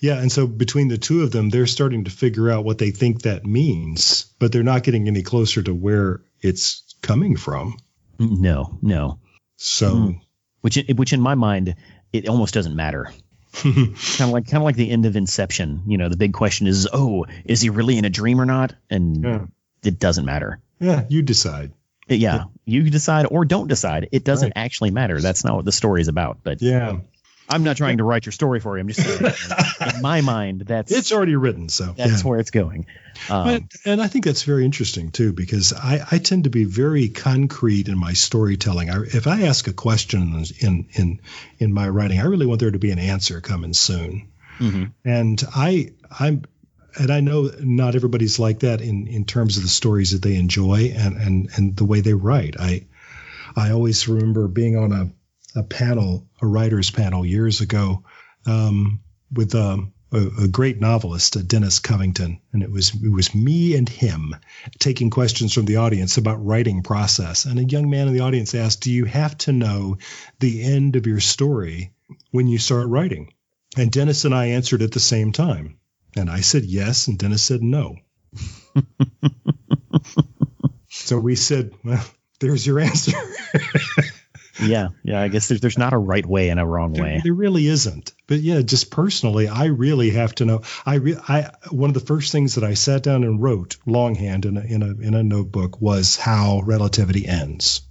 [0.01, 0.19] Yeah.
[0.21, 3.23] And so between the two of them, they're starting to figure out what they think
[3.23, 7.77] that means, but they're not getting any closer to where it's coming from.
[8.19, 9.19] No, no.
[9.57, 10.21] So, Mm.
[10.63, 11.77] Which which in my mind
[12.13, 13.13] it almost doesn't matter.
[13.53, 13.87] kind
[14.21, 15.83] of like kind of like the end of Inception.
[15.87, 18.75] You know, the big question is, oh, is he really in a dream or not?
[18.91, 19.47] And Yeah.
[19.85, 20.61] it doesn't matter.
[20.81, 21.73] yeah, you decide.
[22.09, 24.09] Yeah, you decide or don't decide.
[24.13, 24.65] It doesn't Right.
[24.65, 25.21] actually matter.
[25.21, 26.39] That's not what the story is about.
[26.43, 26.99] But Yeah.
[27.49, 28.81] I'm not trying to write your story for you.
[28.81, 29.35] I'm just saying,
[29.97, 31.69] in my mind, that's It's already written.
[31.69, 32.29] So, that's yeah.
[32.29, 32.87] where it's going.
[33.31, 36.65] Um, But, and I think that's very interesting too, because I, I tend to be
[36.65, 38.91] very concrete in my storytelling.
[38.91, 41.21] I, if I ask a question in, in,
[41.59, 44.29] in my writing, I really want there to be an answer coming soon.
[44.59, 44.93] mhm.
[45.05, 46.43] and I I'm
[46.99, 50.37] and I know not everybody's like that in in terms of the stories that they
[50.37, 52.57] enjoy and and and the way they write.
[52.59, 52.87] I
[53.55, 55.11] I always remember being on a
[55.57, 58.05] a panel, a writers panel years ago,
[58.47, 59.01] um,
[59.33, 63.75] with um, a, a great novelist, uh, Dennis Covington, and it was it was me
[63.75, 64.37] and him
[64.79, 67.45] taking questions from the audience about writing process.
[67.45, 69.99] And a young man in the audience asked, "Do you have to know
[70.39, 71.93] the end of your story
[72.31, 73.33] when you start writing?"
[73.77, 75.79] And Dennis and I answered at the same time.
[76.17, 77.97] And I said yes, and Dennis said no.
[80.89, 82.03] so we said, well,
[82.41, 83.13] there's your answer.
[84.61, 85.21] yeah, yeah.
[85.21, 87.21] I guess there's there's not a right way and a wrong there, way.
[87.23, 88.13] there really isn't.
[88.27, 90.63] But yeah, just personally, I really have to know.
[90.85, 94.47] I, re- I one of the first things that I sat down and wrote longhand
[94.47, 97.83] in a in a in a notebook was how relativity ends.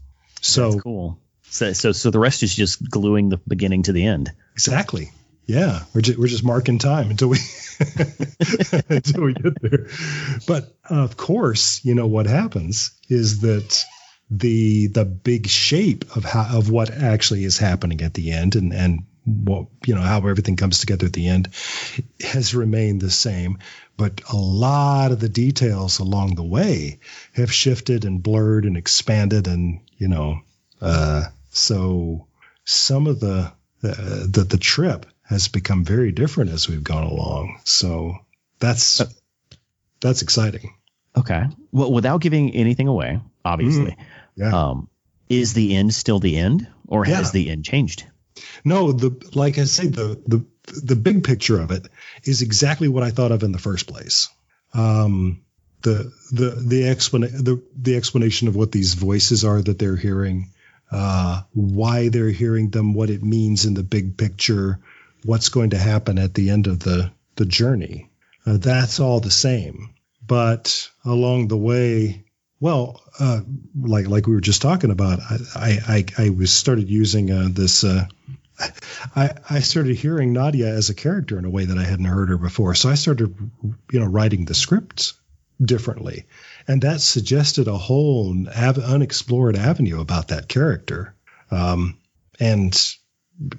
[0.41, 1.20] So That's cool.
[1.49, 4.32] So, so so the rest is just gluing the beginning to the end.
[4.53, 5.11] Exactly.
[5.47, 7.38] Yeah, we're just we're just marking time until we
[8.89, 9.88] until we get there.
[10.47, 13.86] But of course, you know what happens is that
[14.30, 18.73] the the big shape of how of what actually is happening at the end and
[18.73, 21.49] and what you know how everything comes together at the end
[22.19, 23.57] has remained the same.
[23.97, 26.99] But a lot of the details along the way
[27.34, 30.41] have shifted and blurred and expanded and you know
[30.82, 32.28] uh, so
[32.65, 33.51] some of the,
[33.84, 33.93] uh,
[34.28, 37.59] the the trip has become very different as we've gone along.
[37.63, 38.17] So
[38.59, 39.09] that's uh,
[40.01, 40.73] that's exciting.
[41.15, 41.45] okay.
[41.71, 43.97] Well without giving anything away obviously mm,
[44.36, 44.70] yeah.
[44.70, 44.90] um,
[45.30, 47.16] is the end still the end or yeah.
[47.16, 48.06] has the end changed
[48.64, 50.46] no, the like I say, the the
[50.84, 51.88] the big picture of it
[52.24, 54.30] is exactly what I thought of in the first place.
[54.74, 55.42] Um,
[55.82, 60.52] the the the explanation the the explanation of what these voices are that they're hearing,
[60.92, 64.80] uh, why they're hearing them, what it means in the big picture,
[65.24, 68.10] what's going to happen at the end of the the journey.
[68.46, 72.24] Uh, that's all the same, but along the way,
[72.60, 73.41] well, uh,
[73.80, 77.84] like like we were just talking about, I I, I was started using uh, this.
[77.84, 78.06] Uh,
[79.16, 82.30] I I started hearing Nadia as a character in a way that I hadn't heard
[82.30, 82.76] her before.
[82.76, 83.36] So I started,
[83.91, 85.14] you know, writing the scripts
[85.62, 86.26] differently,
[86.68, 91.14] and that suggested a whole av- unexplored avenue about that character.
[91.51, 91.97] Um,
[92.39, 92.95] and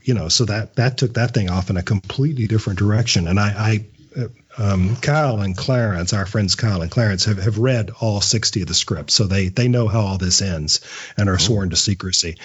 [0.03, 3.29] you know, so that that took that thing off in a completely different direction.
[3.29, 3.85] And I,
[4.17, 4.27] I
[4.59, 8.69] um, Kyle and Clarence, our friends Kyle and Clarence, have, have read all 60 of
[8.69, 10.81] the scripts, so they they know how all this ends
[11.17, 11.39] and are oh.
[11.39, 12.37] sworn to secrecy.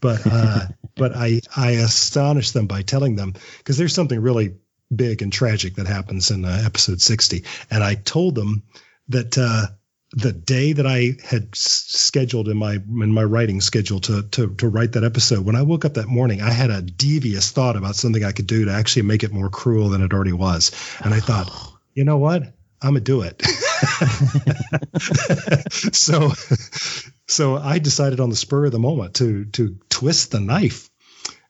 [0.00, 0.66] But uh,
[0.96, 4.56] but I I astonish them by telling them because there's something really
[4.94, 8.64] big and tragic that happens in uh, episode 60, and I told them
[9.08, 9.66] that uh,
[10.12, 14.68] the day that I had scheduled in my in my writing schedule to to to
[14.68, 17.94] write that episode, when I woke up that morning, I had a devious thought about
[17.94, 21.14] something I could do to actually make it more cruel than it already was, and
[21.14, 21.50] I thought,
[21.94, 22.42] you know what,
[22.82, 23.40] I'm gonna do it.
[25.94, 26.32] so,
[27.28, 30.90] so I decided on the spur of the moment to to twist the knife,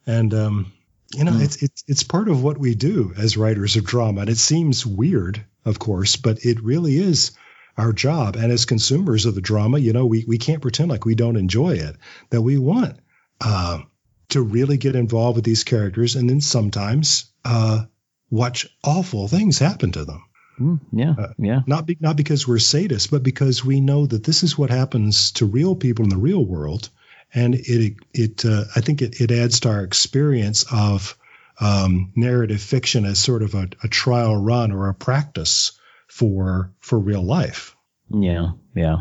[0.06, 0.72] and um,
[1.14, 1.42] you know, mm.
[1.42, 4.84] it's it's it's part of what we do as writers of drama, and it seems
[4.84, 7.32] weird, of course, but it really is
[7.80, 8.36] our job.
[8.36, 11.36] And as consumers of the drama, you know, we, we can't pretend like we don't
[11.36, 11.96] enjoy it,
[12.30, 12.98] that we want
[13.40, 13.80] uh,
[14.28, 17.84] to really get involved with these characters and then sometimes uh,
[18.30, 20.24] watch awful things happen to them.
[20.60, 21.60] Mm, yeah, uh, yeah.
[21.66, 25.32] Not be, not because we're sadists, but because we know that this is what happens
[25.32, 26.90] to real people in the real world,
[27.32, 31.16] and it it uh, I think it, it adds to our experience of
[31.60, 35.79] um, narrative fiction as sort of a, a trial run or a practice
[36.20, 37.74] for for real life.
[38.10, 38.98] Yeah, yeah.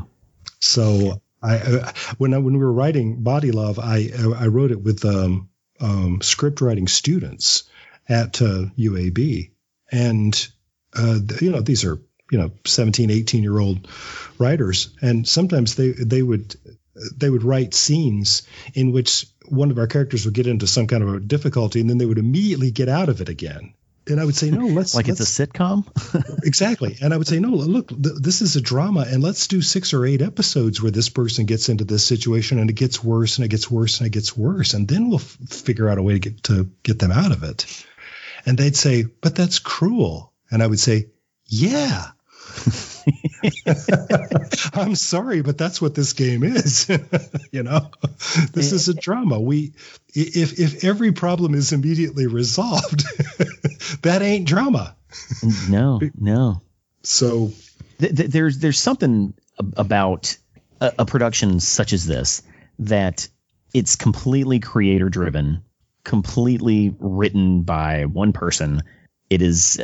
[0.62, 4.82] So I, uh, when I, when we were writing Body Love, I I wrote it
[4.82, 5.50] with um,
[5.82, 7.64] um, script writing students
[8.08, 9.52] at uh, UAB,
[9.92, 10.48] and
[10.98, 12.00] uh, you know these are
[12.32, 13.90] you know 17, 18 year old
[14.38, 16.56] writers, and sometimes they they would
[17.18, 18.44] they would write scenes
[18.74, 21.90] in which one of our characters would get into some kind of a difficulty, and
[21.90, 23.74] then they would immediately get out of it again
[24.10, 24.66] and I would say no.
[24.66, 25.86] Let's like let's, it's a sitcom.
[26.44, 27.50] exactly, and I would say no.
[27.50, 31.10] Look, th- this is a drama, and let's do six or eight episodes where this
[31.10, 34.12] person gets into this situation, and it gets worse, and it gets worse, and it
[34.12, 37.12] gets worse, and then we'll f- figure out a way to get to get them
[37.12, 37.86] out of it.
[38.46, 41.08] And they'd say, "But that's cruel," and I would say,
[41.46, 42.12] "Yeah."
[44.74, 46.90] I'm sorry, but that's what this game is.
[47.52, 47.90] you know,
[48.54, 49.40] this eh, is a drama.
[49.40, 49.74] We,
[50.14, 53.04] if if every problem is immediately resolved,
[54.02, 54.96] that ain't drama.
[55.70, 56.62] no, no.
[57.04, 57.52] So
[58.00, 59.34] th- th- there's there's something
[59.78, 60.38] about
[60.82, 62.42] a, a production such as this
[62.80, 63.28] that
[63.74, 65.64] it's completely creator driven,
[66.04, 68.82] completely written by one person.
[69.30, 69.80] It is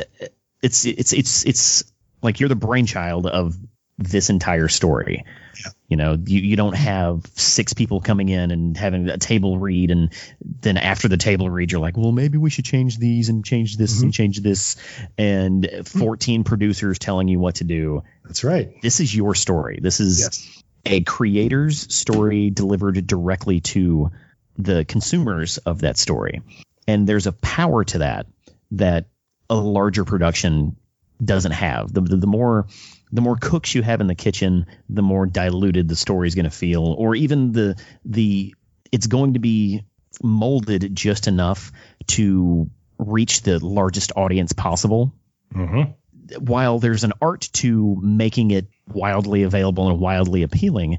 [0.62, 1.84] it's it's it's it's
[2.22, 3.56] like you're the brainchild of
[3.98, 5.24] this entire story.
[5.58, 5.70] Yeah.
[5.88, 9.90] You know, you, you don't have six people coming in and having a table read,
[9.90, 13.44] and then after the table read, you're like, well, maybe we should change these and
[13.44, 14.04] change this mm-hmm.
[14.04, 14.76] and change this,
[15.16, 15.98] and mm-hmm.
[15.98, 18.02] 14 producers telling you what to do.
[18.24, 18.80] That's right.
[18.82, 19.78] This is your story.
[19.80, 20.62] This is yes.
[20.84, 24.10] a creator's story delivered directly to
[24.58, 26.42] the consumers of that story.
[26.88, 28.26] And there's a power to that
[28.72, 29.06] that
[29.48, 30.76] a larger production
[31.24, 31.92] doesn't have.
[31.92, 32.66] The, the, the more
[33.12, 36.44] the more cooks you have in the kitchen, the more diluted the story is going
[36.44, 38.54] to feel, or even the the
[38.92, 39.84] it's going to be
[40.22, 41.72] molded just enough
[42.06, 45.14] to reach the largest audience possible.
[45.54, 45.92] Mm-hmm.
[46.40, 50.98] While there's an art to making it wildly available and wildly appealing,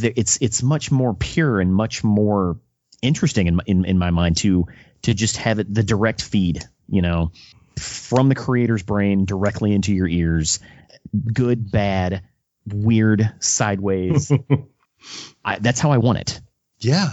[0.00, 2.58] it's it's much more pure and much more
[3.02, 4.66] interesting in, in in my mind to
[5.02, 6.62] to just have it the direct feed.
[6.88, 7.32] You know,
[7.78, 10.60] from the creator's brain directly into your ears.
[11.32, 12.22] Good, bad,
[12.66, 14.30] weird, sideways.
[15.44, 16.40] I, that's how I want it.
[16.78, 17.08] Yeah.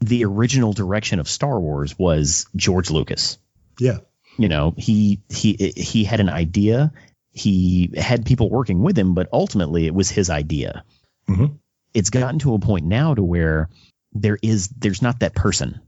[0.00, 3.38] the original direction of Star Wars was George Lucas.
[3.80, 3.98] Yeah.
[4.36, 6.92] You know, he he he had an idea.
[7.32, 10.84] He had people working with him, but ultimately it was his idea.
[11.28, 11.54] Mm-hmm.
[11.94, 13.68] It's gotten to a point now to where
[14.12, 15.80] there is there's not that person.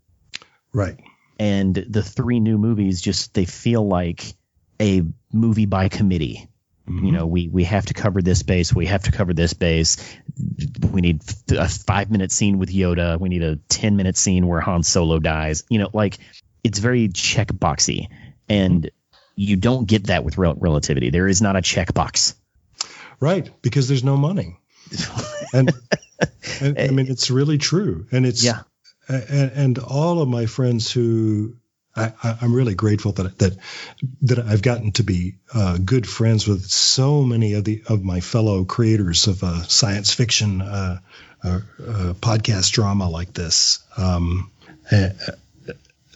[0.72, 0.98] Right.
[1.38, 4.34] And the three new movies just they feel like
[4.80, 5.02] a
[5.32, 6.48] movie by committee.
[6.90, 7.06] Mm-hmm.
[7.06, 8.74] You know, we we have to cover this base.
[8.74, 9.96] We have to cover this base.
[10.90, 13.18] We need a five minute scene with Yoda.
[13.20, 15.64] We need a ten minute scene where Han Solo dies.
[15.68, 16.18] You know, like
[16.64, 18.08] it's very check boxy,
[18.48, 18.90] and
[19.36, 21.10] you don't get that with rel- relativity.
[21.10, 22.34] There is not a checkbox.
[23.20, 24.58] Right, because there's no money.
[25.54, 25.72] and,
[26.60, 28.62] and I mean, it's really true, and it's Yeah.
[29.08, 31.56] and, and all of my friends who
[31.96, 33.56] I, I'm really grateful that that
[34.22, 38.20] that I've gotten to be uh, good friends with so many of the of my
[38.20, 41.00] fellow creators of uh, science fiction uh,
[41.42, 43.80] uh, uh, podcast drama like this.
[43.96, 44.50] Um,
[44.90, 45.10] uh,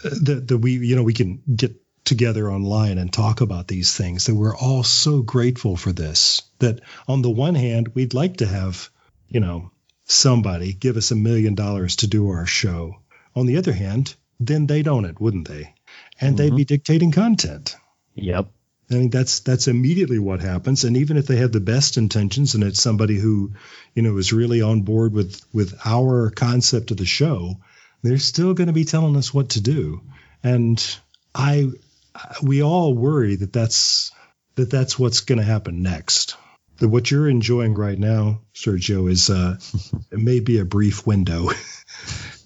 [0.03, 4.27] that, that we you know we can get together online and talk about these things
[4.27, 8.47] that we're all so grateful for this that on the one hand we'd like to
[8.47, 8.91] have
[9.29, 9.71] you know
[10.05, 12.97] somebody give us a million dollars to do our show
[13.35, 14.15] on the other hand
[14.47, 15.75] then they'd own it wouldn't they
[16.21, 17.77] and they'd be dictating content
[18.15, 18.47] Yep.
[18.91, 20.85] I mean that's that's immediately what happens.
[20.85, 23.53] And even if they have the best intentions and it's somebody who,
[23.95, 27.57] you know, is really on board with with our concept of the show,
[28.03, 30.03] they're still going to be telling us what to do.
[30.43, 30.85] And
[31.35, 31.71] I
[32.43, 34.13] we all worry that that's
[34.57, 36.37] that that's what's going to happen next.
[36.79, 39.57] That what you're enjoying right now, Sergio, is uh,
[40.13, 41.49] it may be a brief window.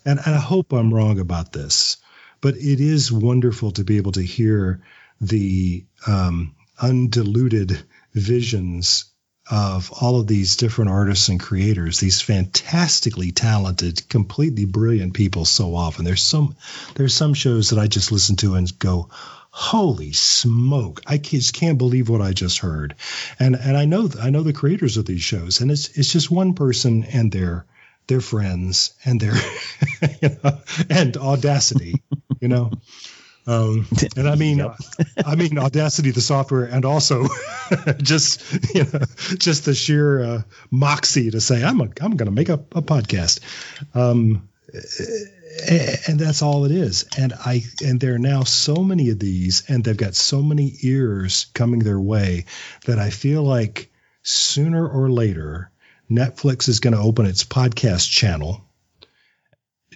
[0.04, 1.96] and, and I hope I'm wrong about this,
[2.40, 4.80] but it is wonderful to be able to hear
[5.20, 7.82] the um, undiluted
[8.14, 9.06] visions
[9.50, 15.74] of all of these different artists and creators, these fantastically talented, completely brilliant people so
[15.74, 16.04] often.
[16.04, 16.54] There's some
[16.94, 19.08] there's some shows that I just listen to and go,
[19.50, 22.94] holy smoke, I just can't believe what I just heard.
[23.38, 26.30] And and I know I know the creators of these shows, and it's it's just
[26.30, 27.64] one person and their
[28.08, 29.34] their friends and their
[30.22, 30.58] you know,
[30.90, 32.02] and audacity,
[32.40, 32.72] you know.
[33.46, 34.62] Um, and I mean,
[35.24, 37.26] I mean Audacity, the software, and also
[37.96, 39.00] just you know,
[39.38, 42.82] just the sheer uh, moxie to say I'm a, I'm going to make a, a
[42.82, 43.40] podcast,
[43.94, 44.50] um,
[45.66, 47.06] and that's all it is.
[47.16, 50.74] And I and there are now so many of these, and they've got so many
[50.82, 52.44] ears coming their way
[52.84, 53.90] that I feel like
[54.22, 55.70] sooner or later
[56.10, 58.64] Netflix is going to open its podcast channel.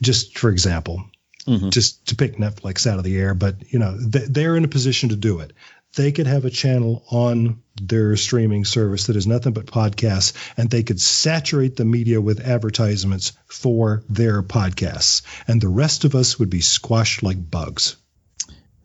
[0.01, 1.05] Just for example,
[1.47, 1.71] Mhm.
[1.73, 4.69] just to pick Netflix out of the air, but you know th- they're in a
[4.69, 5.53] position to do it.
[5.95, 10.71] They could have a channel on their streaming service that is nothing but podcasts, and
[10.71, 16.39] they could saturate the media with advertisements for their podcasts, and the rest of us
[16.39, 17.97] would be squashed like bugs.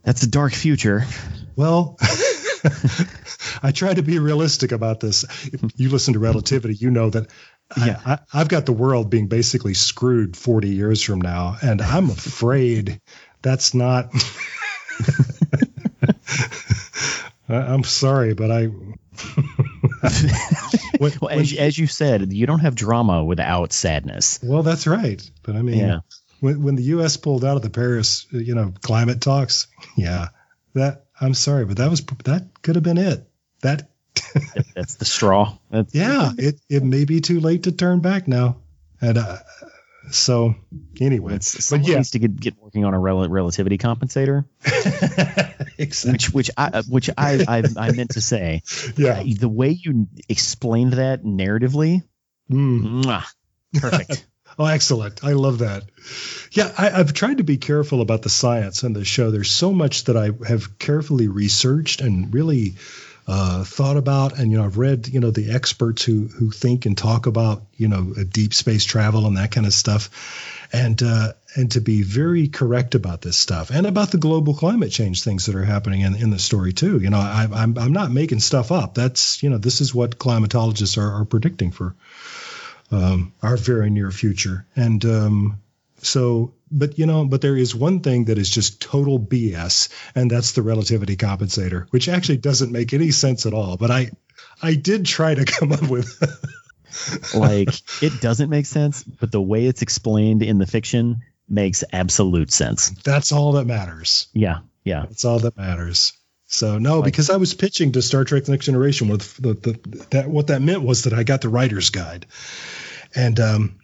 [0.03, 1.05] That's a dark future.
[1.55, 1.97] Well,
[3.63, 5.23] I try to be realistic about this.
[5.53, 7.27] If you listen to Relativity, you know that
[7.77, 7.99] Yeah.
[8.05, 13.01] I, I've got the world being basically screwed 40 years from now, and I'm afraid
[13.41, 14.11] that's not.
[17.49, 18.69] I'm sorry, but I.
[20.99, 24.39] Well, as, when- as you said, you don't have drama without sadness.
[24.43, 25.99] well, that's right, but I mean, Yeah.
[26.39, 27.17] when when the U.S.
[27.17, 30.29] pulled out of the Paris, you know, climate talks, yeah,
[30.73, 33.27] that I'm sorry, but that was that could have been it.
[33.61, 33.89] That
[34.75, 35.57] That's the straw.
[35.69, 38.57] That's, yeah, it it may be too late to turn back now,
[39.01, 39.37] and uh,
[40.11, 40.55] so
[41.01, 44.45] anyway, It's, but yeah, needs to get, get working on a rel- relativity compensator,
[45.77, 46.11] exactly.
[46.11, 48.63] which which I uh, which I I, I meant to say.
[48.97, 52.03] Yeah, The way you explained that narratively,
[52.51, 53.03] Mm.
[53.03, 53.25] mwah,
[53.73, 54.25] perfect.
[54.59, 55.23] Oh, excellent.
[55.23, 55.83] I love that.
[56.51, 59.29] Yeah, I, I've tried to be careful about the science on the show.
[59.29, 62.75] There's so much that I have carefully researched and really
[63.27, 64.39] uh, thought about.
[64.39, 67.63] And, you know, I've read, you know, the experts who, who think and talk about,
[67.75, 70.09] you know, deep space travel and that kind of stuff.
[70.73, 74.91] And, uh, and to be very correct about this stuff and about the global climate
[74.91, 76.99] change things that are happening in, in the story too.
[76.99, 78.95] You know, I, I'm, I'm not making stuff up.
[78.95, 81.95] That's, you know, this is what climatologists are, are predicting for
[82.91, 84.65] um, our very near future.
[84.75, 85.61] And um,
[85.99, 90.29] so, but you know, but there is one thing that is just total BS, and
[90.29, 93.77] that's the relativity compensator, which actually doesn't make any sense at all.
[93.77, 94.11] But I,
[94.61, 96.09] I did try to come up with.
[97.35, 97.69] like
[98.01, 102.89] it doesn't make sense, but the way it's explained in the fiction makes absolute sense.
[103.03, 104.27] that's all that matters.
[104.33, 105.03] Yeah, yeah.
[105.03, 106.13] That's all that matters.
[106.47, 110.05] So no, because I was pitching to Star Trek: The Next Generation with the, the
[110.11, 112.25] that what that meant was that I got the writer's guide,
[113.13, 113.79] and um,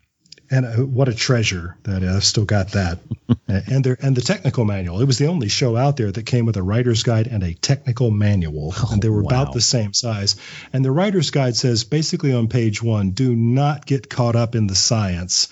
[0.50, 2.04] and uh, what a treasure that.
[2.04, 3.00] I've still got that.
[3.48, 5.02] and there and the technical manual.
[5.02, 7.54] It was the only show out there that came with a writer's guide and a
[7.54, 9.28] technical manual, Oh, and they were wow.
[9.28, 10.38] about the same size.
[10.72, 14.68] And the writer's guide says basically on page one, do not get caught up in
[14.68, 15.50] the science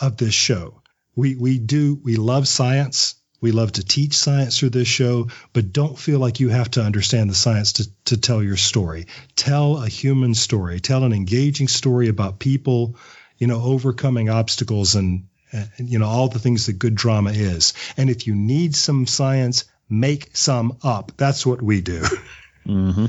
[0.00, 0.82] of this show.
[1.16, 3.14] We we do we love science.
[3.40, 6.82] We love to teach science through this show, but don't feel like you have to
[6.82, 9.06] understand the science to, to tell your story.
[9.34, 10.80] Tell a human story.
[10.80, 12.96] Tell an engaging story about people,
[13.38, 17.72] you know, overcoming obstacles and, and you know all the things that good drama is.
[17.96, 21.12] And if you need some science, make some up.
[21.16, 22.04] That's what we do.
[22.64, 23.06] hmm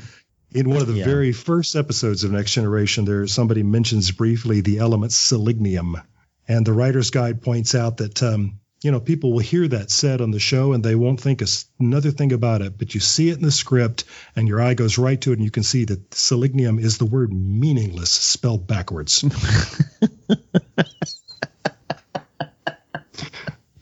[0.54, 1.06] In one of the Yeah.
[1.06, 6.02] very first episodes of Next Generation, there somebody mentions briefly the element selgninaem,
[6.48, 10.22] and the writer's guide points out that um, you know people will hear that said
[10.22, 11.44] on the show and they won't think
[11.80, 14.06] another thing about it, but you see it in the script
[14.36, 17.06] and your eye goes right to it, and you can see that selgninaem is the
[17.06, 19.24] word meaningless spelled backwards.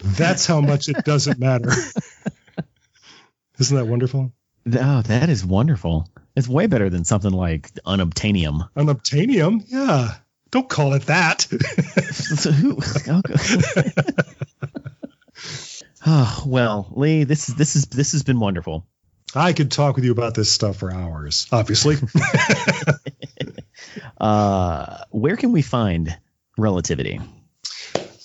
[0.04, 1.72] That's how much it doesn't matter.
[3.60, 4.34] Isn't that wonderful?
[4.68, 6.10] Oh, that is wonderful.
[6.36, 8.70] It's way better than something like unobtainium.
[8.76, 9.64] Unobtainium?
[9.68, 10.16] Yeah.
[10.52, 11.48] Don't call it that.
[12.10, 12.78] So who?
[13.08, 13.22] Oh,
[16.12, 18.88] oh well, Lee, this is this is this has been wonderful.
[19.36, 21.98] I could talk with you about this stuff for hours, obviously.
[24.20, 26.18] Uh, where can we find
[26.58, 27.22] relativity?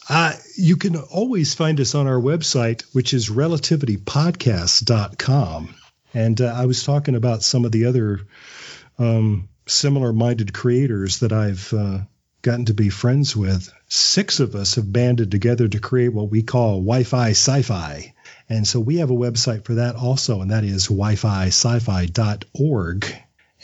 [0.09, 5.75] uh, you can always find us on our website, which is relativitypodcast.com.
[6.13, 8.21] And uh, I was talking about some of the other
[8.99, 12.01] um, similar minded creators that I've uh,
[12.45, 13.73] gotten to be friends with.
[13.89, 18.15] Six of us have banded together to create what we call Wi Fi Sci Fi.
[18.49, 21.79] And so we have a website for that also, and that is wi fi sci
[21.81, 23.07] fi.org.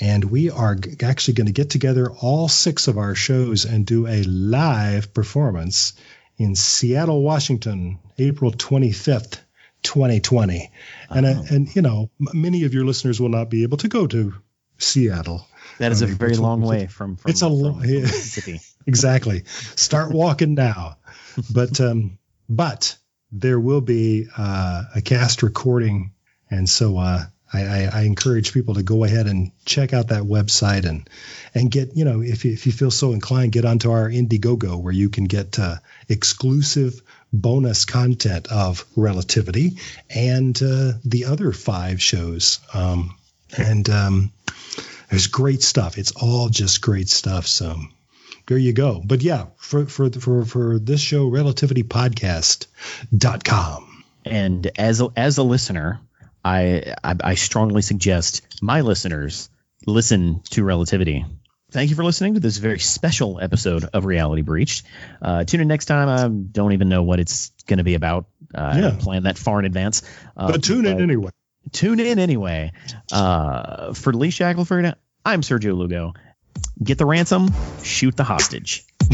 [0.01, 3.85] And we are g- actually going to get together all six of our shows and
[3.85, 5.93] do a live performance
[6.39, 9.41] in Seattle, Washington, April 25th,
[9.83, 10.71] 2020.
[11.11, 14.07] And, uh, and you know, many of your listeners will not be able to go
[14.07, 14.33] to
[14.79, 15.47] Seattle.
[15.79, 17.17] That is a very long way from.
[17.17, 18.01] from It's a lo- from- from yeah.
[18.01, 18.61] Mississippi.
[18.91, 19.45] Exactly.
[19.77, 20.97] Start walking now.
[21.53, 22.19] But um,
[22.49, 22.97] but
[23.31, 26.13] there will be uh, a cast recording,
[26.51, 27.23] and so uh,
[27.53, 31.09] I, I, I encourage people to go ahead and check out that website and
[31.55, 34.83] and get you know if you, if you feel so inclined, get onto our Indiegogo
[34.83, 35.77] where you can get uh,
[36.09, 37.01] exclusive
[37.33, 39.79] bonus content of Relativity
[40.11, 42.59] and uh, the other five shows.
[42.75, 43.17] Um,
[43.57, 44.33] and um,
[45.11, 45.97] there's great stuff.
[45.97, 47.47] It's all just great stuff.
[47.47, 47.77] So
[48.51, 49.01] there you go.
[49.05, 54.05] But yeah, for for for for this show, relativitypodcast.com.
[54.25, 56.01] And as a, as a listener,
[56.45, 59.49] I, I I strongly suggest my listeners
[59.87, 61.25] listen to Relativity.
[61.71, 64.85] Thank you for listening to this very special episode of Reality Breached.
[65.23, 66.09] Uh, tune in next time.
[66.09, 68.27] I don't even know what it's going to be about.
[68.53, 68.81] Uh, I Yeah.
[68.83, 70.03] don't plan that far in advance.
[70.37, 71.31] Uh, But tune in anyway.
[71.71, 72.73] Tune in anyway.
[73.13, 74.95] Uh, for Lee Shackleford,
[75.25, 76.15] I'm Sergio Lugo.
[76.83, 78.85] Get the ransom, shoot the hostage.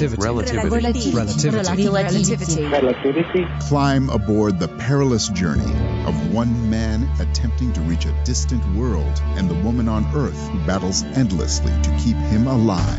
[0.00, 1.12] Relativity.
[1.12, 1.88] Relativity.
[1.88, 2.66] Relativity.
[2.66, 3.46] Relativity.
[3.60, 5.70] Climb aboard the perilous journey
[6.06, 10.58] of one man attempting to reach a distant world and the woman on Earth who
[10.66, 12.98] battles endlessly to keep him alive.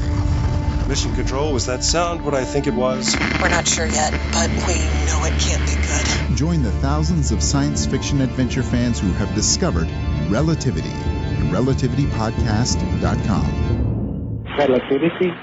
[0.87, 3.15] Mission Control, was that sound what I think it was?
[3.41, 4.75] We're not sure yet, but we
[5.07, 6.37] know it can't be good.
[6.37, 9.89] Join the thousands of science fiction adventure fans who have discovered
[10.29, 14.45] Relativity at relativitypodcast.com.
[14.57, 15.33] Relativity.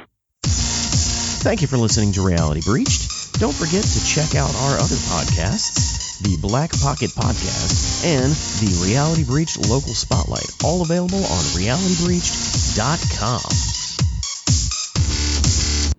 [1.41, 3.39] Thank you for listening to Reality Breached.
[3.39, 9.23] Don't forget to check out our other podcasts, the Black Pocket Podcast and the Reality
[9.25, 13.41] Breached Local Spotlight, all available on realitybreached.com.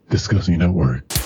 [0.09, 1.18] Discussing Network.